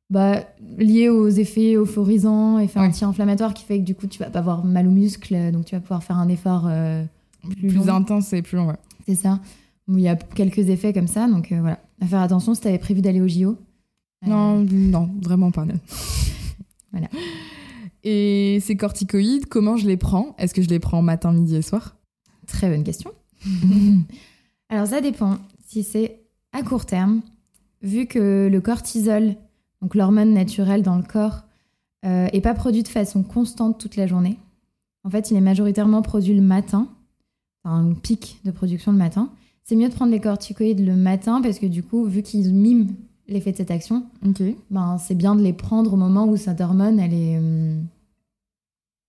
Bah, 0.08 0.42
lié 0.78 1.08
aux 1.08 1.28
effets 1.28 1.74
euphorisants, 1.74 2.58
effets 2.58 2.80
Ouais. 2.80 2.86
anti-inflammatoires 2.86 3.54
qui 3.54 3.64
fait 3.64 3.78
que 3.78 3.84
du 3.84 3.94
coup 3.94 4.06
tu 4.08 4.18
vas 4.18 4.28
pas 4.30 4.40
avoir 4.40 4.64
mal 4.64 4.86
aux 4.88 4.90
muscles, 4.90 5.52
donc 5.52 5.66
tu 5.66 5.74
vas 5.74 5.80
pouvoir 5.80 6.02
faire 6.02 6.16
un 6.18 6.28
effort 6.28 6.64
euh, 6.66 7.04
Plus, 7.56 7.74
long. 7.74 7.88
intense 7.88 8.32
et 8.32 8.42
plus 8.42 8.56
long, 8.56 8.68
ouais. 8.68 8.76
C'est 9.06 9.14
ça. 9.14 9.40
il 9.88 10.00
y 10.00 10.08
a 10.08 10.16
quelques 10.16 10.68
effets 10.68 10.92
comme 10.92 11.06
ça, 11.06 11.28
donc 11.28 11.52
euh, 11.52 11.60
voilà. 11.60 11.80
À 12.00 12.06
faire 12.06 12.20
attention 12.20 12.54
si 12.54 12.60
tu 12.60 12.68
avais 12.68 12.78
prévu 12.78 13.02
d'aller 13.02 13.20
au 13.20 13.28
JO. 13.28 13.56
Non, 14.26 14.66
non, 14.70 15.10
vraiment 15.22 15.50
pas. 15.50 15.64
Non. 15.64 15.74
Voilà. 16.92 17.06
Et 18.02 18.58
ces 18.62 18.76
corticoïdes, 18.76 19.46
comment 19.46 19.76
je 19.76 19.86
les 19.86 19.96
prends? 19.96 20.34
Est-ce 20.38 20.54
que 20.54 20.60
je 20.60 20.68
les 20.68 20.80
prends 20.80 21.02
matin, 21.02 21.32
midi 21.32 21.54
et 21.54 21.62
soir? 21.62 21.94
Très 22.48 22.68
bonne 22.68 22.82
question. 22.82 23.12
Alors 24.68 24.88
ça 24.88 25.00
dépend. 25.00 25.38
Si 25.68 25.84
c'est 25.84 26.20
à 26.52 26.64
court 26.64 26.86
terme, 26.86 27.20
vu 27.82 28.06
que 28.06 28.48
le 28.50 28.60
cortisol, 28.60 29.36
donc 29.82 29.94
l'hormone 29.94 30.34
naturelle 30.34 30.82
dans 30.82 30.96
le 30.96 31.04
corps, 31.04 31.44
euh, 32.04 32.28
est 32.32 32.40
pas 32.40 32.54
produit 32.54 32.82
de 32.82 32.88
façon 32.88 33.22
constante 33.22 33.78
toute 33.78 33.96
la 33.96 34.06
journée. 34.06 34.38
En 35.04 35.10
fait, 35.10 35.30
il 35.30 35.36
est 35.36 35.42
majoritairement 35.42 36.02
produit 36.02 36.34
le 36.34 36.42
matin, 36.42 36.88
un 37.64 37.92
pic 37.94 38.40
de 38.44 38.50
production 38.50 38.92
le 38.92 38.98
matin. 38.98 39.30
C'est 39.64 39.76
mieux 39.76 39.88
de 39.88 39.94
prendre 39.94 40.10
les 40.10 40.20
corticoïdes 40.20 40.84
le 40.84 40.96
matin 40.96 41.40
parce 41.42 41.58
que 41.58 41.66
du 41.66 41.82
coup, 41.82 42.04
vu 42.04 42.22
qu'ils 42.22 42.52
miment 42.52 42.88
l'effet 43.28 43.52
de 43.52 43.56
cette 43.56 43.70
action, 43.70 44.04
ben, 44.70 44.98
c'est 44.98 45.14
bien 45.14 45.36
de 45.36 45.42
les 45.42 45.52
prendre 45.52 45.92
au 45.92 45.96
moment 45.96 46.26
où 46.26 46.36
cette 46.36 46.60
hormone, 46.60 46.98
elle 46.98 47.14
est, 47.14 47.38
hum, 47.38 47.86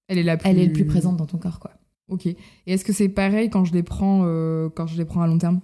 Elle 0.08 0.20
est 0.20 0.24
la 0.24 0.38
plus... 0.38 0.50
elle 0.50 0.60
est 0.60 0.67
le 0.67 0.74
plus 0.74 0.86
présente 0.86 1.17
dans 1.17 1.25
ton 1.25 1.38
corps. 1.38 1.60
quoi. 1.60 1.72
Ok. 2.10 2.27
Et 2.27 2.38
est-ce 2.67 2.86
que 2.86 2.93
c'est 2.93 3.10
pareil 3.10 3.50
quand 3.50 3.65
je 3.65 3.74
les 3.74 3.84
prends, 3.84 4.22
euh, 4.25 4.70
quand 4.70 4.86
je 4.86 4.98
les 4.98 5.05
prends 5.05 5.22
à 5.22 5.27
long 5.27 5.38
terme? 5.38 5.62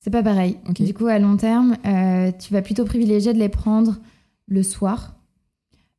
C'est 0.00 0.10
pas 0.10 0.22
pareil. 0.22 0.58
Du 0.74 0.92
coup, 0.92 1.06
à 1.06 1.18
long 1.20 1.36
terme, 1.36 1.76
euh, 1.86 2.32
tu 2.32 2.52
vas 2.52 2.60
plutôt 2.60 2.84
privilégier 2.84 3.32
de 3.32 3.38
les 3.38 3.48
prendre 3.48 3.98
le 4.48 4.62
soir. 4.64 5.14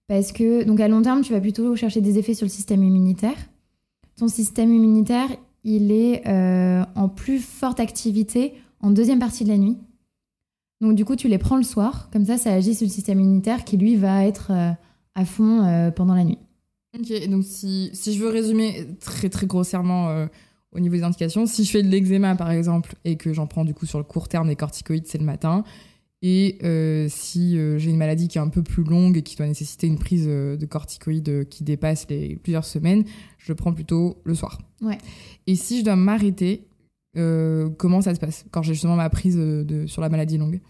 Parce 0.07 0.33
que, 0.33 0.65
donc 0.65 0.81
à 0.81 0.89
long 0.89 1.01
terme, 1.01 1.21
tu 1.21 1.31
vas 1.31 1.39
plutôt 1.39 1.75
chercher 1.77 2.01
des 2.01 2.19
effets 2.19 2.33
sur 2.33 2.45
le 2.45 2.49
système 2.51 2.83
immunitaire. 2.83 3.37
Ton 4.17 4.27
système 4.27 4.73
immunitaire, 4.73 5.29
il 5.63 5.91
est 5.91 6.27
euh, 6.27 6.83
en 6.95 7.09
plus 7.09 7.39
forte 7.39 7.79
activité 7.79 8.53
en 8.81 8.91
deuxième 8.91 9.19
partie 9.19 9.43
de 9.43 9.49
la 9.49 9.57
nuit. 9.57 9.77
Donc 10.81 10.95
du 10.95 11.05
coup, 11.05 11.15
tu 11.15 11.27
les 11.27 11.37
prends 11.37 11.57
le 11.57 11.63
soir. 11.63 12.09
Comme 12.11 12.25
ça, 12.25 12.37
ça 12.37 12.53
agit 12.53 12.75
sur 12.75 12.85
le 12.85 12.91
système 12.91 13.19
immunitaire 13.19 13.63
qui, 13.63 13.77
lui, 13.77 13.95
va 13.95 14.25
être 14.25 14.51
euh, 14.51 14.71
à 15.15 15.25
fond 15.25 15.63
euh, 15.63 15.91
pendant 15.91 16.15
la 16.15 16.23
nuit. 16.23 16.39
Ok, 16.97 17.27
donc 17.27 17.43
si, 17.43 17.89
si 17.93 18.13
je 18.13 18.19
veux 18.19 18.29
résumer 18.29 18.85
très 18.99 19.29
très 19.29 19.47
grossièrement 19.47 20.27
au 20.71 20.79
niveau 20.79 20.95
des 20.95 21.01
indications, 21.01 21.47
si 21.47 21.63
je 21.63 21.71
fais 21.71 21.81
de 21.81 21.87
l'eczéma 21.87 22.35
par 22.35 22.51
exemple 22.51 22.93
et 23.03 23.15
que 23.15 23.33
j'en 23.33 23.47
prends 23.47 23.65
du 23.65 23.73
coup 23.73 23.87
sur 23.87 23.97
le 23.97 24.03
court 24.03 24.27
terme 24.27 24.47
des 24.47 24.55
corticoïdes, 24.55 25.07
c'est 25.07 25.17
le 25.17 25.25
matin. 25.25 25.63
Et 26.25 26.57
euh, 26.63 27.07
si 27.09 27.57
euh, 27.57 27.77
j'ai 27.77 27.89
une 27.89 27.97
maladie 27.97 28.29
qui 28.29 28.37
est 28.37 28.41
un 28.41 28.47
peu 28.47 28.63
plus 28.63 28.85
longue 28.85 29.17
et 29.17 29.23
qui 29.23 29.35
doit 29.35 29.45
nécessiter 29.45 29.87
une 29.87 29.99
prise 29.99 30.23
euh, 30.25 30.55
de 30.55 30.65
corticoïdes 30.65 31.49
qui 31.49 31.65
dépasse 31.65 32.07
les 32.09 32.37
plusieurs 32.37 32.63
semaines, 32.63 33.03
je 33.37 33.51
le 33.51 33.55
prends 33.55 33.73
plutôt 33.73 34.15
le 34.23 34.33
soir. 34.33 34.57
Ouais. 34.81 34.97
Et 35.47 35.55
si 35.55 35.79
je 35.79 35.83
dois 35.83 35.97
m'arrêter, 35.97 36.65
comment 37.77 38.01
ça 38.01 38.15
se 38.15 38.19
passe 38.19 38.45
quand 38.49 38.63
j'ai 38.63 38.73
justement 38.73 38.95
ma 38.95 39.09
prise 39.09 39.35
de, 39.35 39.85
sur 39.85 40.01
la 40.01 40.09
maladie 40.09 40.37
longue? 40.37 40.61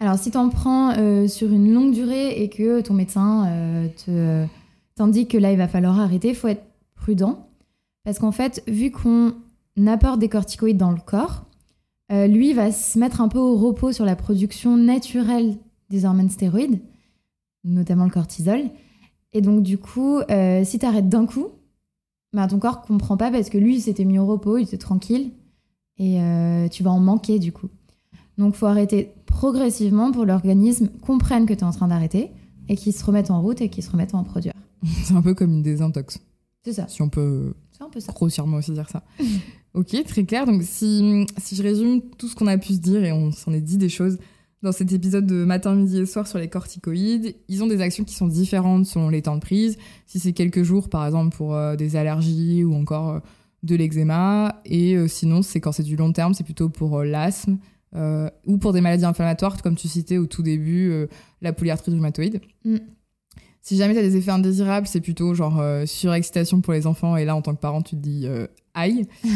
Alors, 0.00 0.16
si 0.16 0.30
tu 0.30 0.38
en 0.38 0.48
prends 0.48 0.94
sur 1.28 1.52
une 1.52 1.74
longue 1.74 1.92
durée 1.92 2.40
et 2.42 2.48
que 2.48 2.80
ton 2.80 2.94
médecin 2.94 3.90
te 4.06 4.46
t'indique 4.94 5.32
que 5.32 5.36
là, 5.38 5.52
il 5.52 5.58
va 5.58 5.68
falloir 5.68 6.00
arrêter, 6.00 6.28
il 6.28 6.34
faut 6.34 6.48
être 6.48 6.64
prudent. 6.94 7.50
Parce 8.04 8.18
qu'en 8.18 8.32
fait, 8.32 8.62
vu 8.66 8.90
qu'on 8.90 9.34
apporte 9.86 10.20
des 10.20 10.30
corticoïdes 10.30 10.78
dans 10.78 10.92
le 10.92 11.00
corps, 11.04 11.47
euh, 12.10 12.26
lui 12.26 12.52
va 12.54 12.72
se 12.72 12.98
mettre 12.98 13.20
un 13.20 13.28
peu 13.28 13.38
au 13.38 13.56
repos 13.56 13.92
sur 13.92 14.04
la 14.04 14.16
production 14.16 14.76
naturelle 14.76 15.56
des 15.90 16.04
hormones 16.04 16.30
stéroïdes, 16.30 16.80
notamment 17.64 18.04
le 18.04 18.10
cortisol. 18.10 18.60
Et 19.32 19.40
donc, 19.40 19.62
du 19.62 19.78
coup, 19.78 20.18
euh, 20.30 20.64
si 20.64 20.78
tu 20.78 20.86
arrêtes 20.86 21.08
d'un 21.08 21.26
coup, 21.26 21.48
bah, 22.32 22.46
ton 22.46 22.58
corps 22.58 22.82
comprend 22.82 23.16
pas 23.16 23.30
parce 23.30 23.50
que 23.50 23.58
lui, 23.58 23.76
il 23.76 23.80
s'était 23.80 24.04
mis 24.04 24.18
au 24.18 24.26
repos, 24.26 24.58
il 24.58 24.64
était 24.64 24.78
tranquille. 24.78 25.30
Et 25.98 26.20
euh, 26.20 26.68
tu 26.68 26.82
vas 26.82 26.90
en 26.90 27.00
manquer, 27.00 27.38
du 27.38 27.52
coup. 27.52 27.68
Donc, 28.38 28.54
faut 28.54 28.66
arrêter 28.66 29.12
progressivement 29.26 30.12
pour 30.12 30.24
l'organisme 30.24 30.88
comprenne 31.02 31.44
que 31.46 31.52
tu 31.54 31.60
es 31.60 31.64
en 31.64 31.72
train 31.72 31.88
d'arrêter 31.88 32.30
et 32.68 32.76
qu'il 32.76 32.92
se 32.92 33.04
remette 33.04 33.30
en 33.30 33.40
route 33.42 33.60
et 33.60 33.68
qu'il 33.68 33.82
se 33.82 33.90
remette 33.90 34.14
à 34.14 34.18
en 34.18 34.24
produire. 34.24 34.52
C'est 35.04 35.14
un 35.14 35.22
peu 35.22 35.34
comme 35.34 35.50
une 35.52 35.62
désintox, 35.62 36.20
C'est 36.64 36.72
ça. 36.72 36.86
si 36.88 37.02
on 37.02 37.08
peut 37.08 37.54
C'est 37.72 37.82
un 37.82 37.88
peu 37.88 38.00
ça. 38.00 38.12
grossièrement 38.12 38.58
aussi 38.58 38.72
dire 38.72 38.88
ça. 38.88 39.02
ok, 39.78 40.04
très 40.04 40.24
clair. 40.24 40.44
Donc 40.44 40.62
si, 40.64 41.26
si 41.38 41.56
je 41.56 41.62
résume 41.62 42.02
tout 42.18 42.28
ce 42.28 42.34
qu'on 42.34 42.48
a 42.48 42.58
pu 42.58 42.74
se 42.74 42.78
dire, 42.78 43.04
et 43.04 43.12
on 43.12 43.30
s'en 43.30 43.52
est 43.52 43.60
dit 43.60 43.78
des 43.78 43.88
choses 43.88 44.18
dans 44.62 44.72
cet 44.72 44.92
épisode 44.92 45.26
de 45.26 45.44
matin, 45.44 45.74
midi 45.74 46.00
et 46.00 46.06
soir 46.06 46.26
sur 46.26 46.38
les 46.38 46.48
corticoïdes, 46.48 47.36
ils 47.48 47.62
ont 47.62 47.68
des 47.68 47.80
actions 47.80 48.02
qui 48.02 48.14
sont 48.14 48.26
différentes 48.26 48.86
selon 48.86 49.08
les 49.08 49.22
temps 49.22 49.36
de 49.36 49.40
prise. 49.40 49.78
Si 50.06 50.18
c'est 50.18 50.32
quelques 50.32 50.64
jours, 50.64 50.88
par 50.88 51.06
exemple, 51.06 51.36
pour 51.36 51.54
euh, 51.54 51.76
des 51.76 51.94
allergies 51.94 52.64
ou 52.64 52.74
encore 52.74 53.10
euh, 53.10 53.20
de 53.62 53.76
l'eczéma, 53.76 54.60
et 54.64 54.96
euh, 54.96 55.06
sinon, 55.06 55.42
c'est 55.42 55.60
quand 55.60 55.70
c'est 55.70 55.84
du 55.84 55.94
long 55.94 56.12
terme, 56.12 56.34
c'est 56.34 56.44
plutôt 56.44 56.68
pour 56.68 57.04
l'asthme. 57.04 57.58
ou 58.46 58.58
pour 58.58 58.72
des 58.72 58.80
maladies 58.80 59.04
inflammatoires, 59.04 59.62
comme 59.62 59.76
tu 59.76 59.86
citais 59.86 60.18
au 60.18 60.26
tout 60.26 60.42
début, 60.42 60.92
la 61.40 61.52
polyarthrite 61.52 61.94
rhumatoïde. 61.94 62.40
Mm. 62.64 62.76
Si 63.62 63.76
jamais 63.76 63.94
tu 63.94 64.00
as 64.00 64.02
des 64.02 64.16
effets 64.16 64.30
indésirables, 64.30 64.86
c'est 64.86 65.00
plutôt 65.00 65.34
genre 65.34 65.62
surexcitation 65.86 66.60
pour 66.60 66.72
les 66.72 66.86
enfants, 66.86 67.16
et 67.16 67.24
là, 67.24 67.34
en 67.34 67.42
tant 67.42 67.54
que 67.54 67.60
parent, 67.60 67.82
tu 67.82 67.96
te 67.96 68.00
dis 68.00 68.26
aïe. 68.78 69.06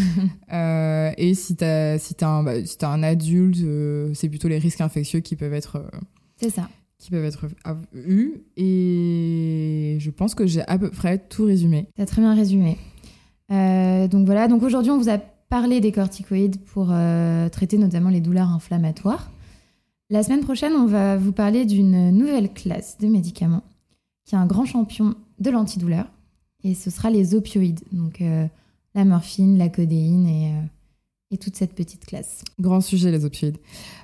Euh, 0.53 1.13
et 1.17 1.33
si 1.35 1.57
tu 1.57 1.65
as, 1.65 1.99
si 1.99 2.15
t'as 2.15 2.29
un, 2.29 2.43
bah, 2.43 2.63
si 2.65 2.77
t'as 2.77 2.91
un 2.91 3.03
adulte, 3.03 3.57
euh, 3.63 4.13
c'est 4.13 4.29
plutôt 4.29 4.49
les 4.49 4.59
risques 4.59 4.83
infectieux 4.83 5.21
qui 5.21 5.35
peuvent 5.35 5.55
être, 5.55 5.77
euh, 5.77 5.99
C'est 6.37 6.51
ça. 6.51 6.69
qui 6.99 7.11
peuvent 7.11 7.25
être 7.25 7.47
eus. 7.95 8.35
Et 8.59 9.97
je 9.99 10.11
pense 10.11 10.35
que 10.35 10.47
j'ai 10.47 10.61
à 10.69 10.77
peu 10.79 10.91
près 10.91 11.17
tout 11.17 11.45
résumé. 11.45 11.89
Tu 11.97 12.03
as 12.03 12.07
très 12.07 12.21
bien 12.21 12.35
résumé. 12.35 12.77
Donc 13.49 14.27
voilà, 14.27 14.47
donc 14.47 14.63
aujourd'hui 14.63 14.91
on 14.91 14.99
vous 14.99 15.09
a 15.09 15.17
parlé 15.17 15.81
des 15.81 15.91
corticoïdes 15.91 16.61
pour 16.65 16.93
traiter 17.51 17.79
notamment 17.79 18.11
les 18.11 18.21
douleurs 18.21 18.49
inflammatoires. 18.49 19.31
La 20.11 20.23
semaine 20.23 20.41
prochaine, 20.41 20.75
on 20.75 20.87
va 20.87 21.17
vous 21.17 21.33
parler 21.33 21.65
d'une 21.65 22.11
nouvelle 22.11 22.53
classe 22.53 22.99
de 22.99 23.09
médicaments 23.09 23.63
qui 24.27 24.35
est 24.35 24.39
un 24.39 24.47
grand 24.47 24.67
champion 24.67 25.15
de 25.39 25.51
l'antidouleur 25.51 26.07
et 26.65 26.75
ce 26.75 26.91
sera 26.91 27.11
les 27.11 27.35
opioïdes, 27.35 27.81
donc 27.93 28.21
euh, 28.21 28.47
la 28.95 29.05
morphine, 29.05 29.59
la 29.59 29.69
codéine 29.69 30.27
et, 30.27 30.49
euh, 30.49 30.67
et 31.33 31.39
toute 31.39 31.57
cette 31.57 31.75
petite 31.75 32.05
classe. 32.05 32.43
Grand 32.61 32.81
sujet, 32.81 33.11
les 33.11 33.25
opioïdes. 33.25 33.57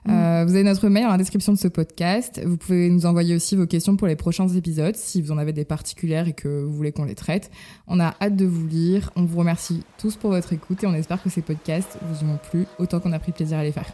Mm. 0.06 0.10
Euh, 0.10 0.44
vous 0.46 0.54
avez 0.54 0.64
notre 0.64 0.88
mail 0.88 1.04
dans 1.04 1.10
la 1.10 1.18
description 1.18 1.52
de 1.52 1.58
ce 1.58 1.68
podcast. 1.68 2.40
Vous 2.44 2.56
pouvez 2.56 2.88
nous 2.88 3.06
envoyer 3.06 3.34
aussi 3.34 3.54
vos 3.54 3.66
questions 3.66 3.96
pour 3.96 4.06
les 4.06 4.16
prochains 4.16 4.48
épisodes, 4.48 4.96
si 4.96 5.20
vous 5.22 5.30
en 5.30 5.38
avez 5.38 5.52
des 5.52 5.64
particulières 5.64 6.26
et 6.26 6.32
que 6.32 6.64
vous 6.64 6.72
voulez 6.72 6.92
qu'on 6.92 7.04
les 7.04 7.14
traite. 7.14 7.50
On 7.86 8.00
a 8.00 8.14
hâte 8.20 8.36
de 8.36 8.46
vous 8.46 8.66
lire. 8.66 9.10
On 9.14 9.24
vous 9.24 9.38
remercie 9.38 9.82
tous 9.98 10.16
pour 10.16 10.30
votre 10.30 10.52
écoute 10.52 10.82
et 10.82 10.86
on 10.86 10.94
espère 10.94 11.22
que 11.22 11.30
ces 11.30 11.42
podcasts 11.42 11.98
vous 12.02 12.26
ont 12.26 12.38
plu 12.50 12.66
autant 12.78 13.00
qu'on 13.00 13.12
a 13.12 13.18
pris 13.18 13.32
plaisir 13.32 13.58
à 13.58 13.62
les 13.62 13.72
faire. 13.72 13.92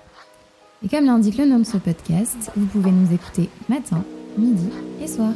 Et 0.85 0.89
comme 0.89 1.07
l'indique 1.07 1.39
le 1.39 1.47
nom 1.47 1.59
de 1.59 1.65
ce 1.65 1.79
podcast, 1.79 2.53
vous 2.57 2.67
pouvez 2.67 2.91
nous 2.91 3.13
écouter 3.13 3.49
matin, 3.69 4.05
midi 4.37 4.69
et 5.03 5.09
soir. 5.09 5.33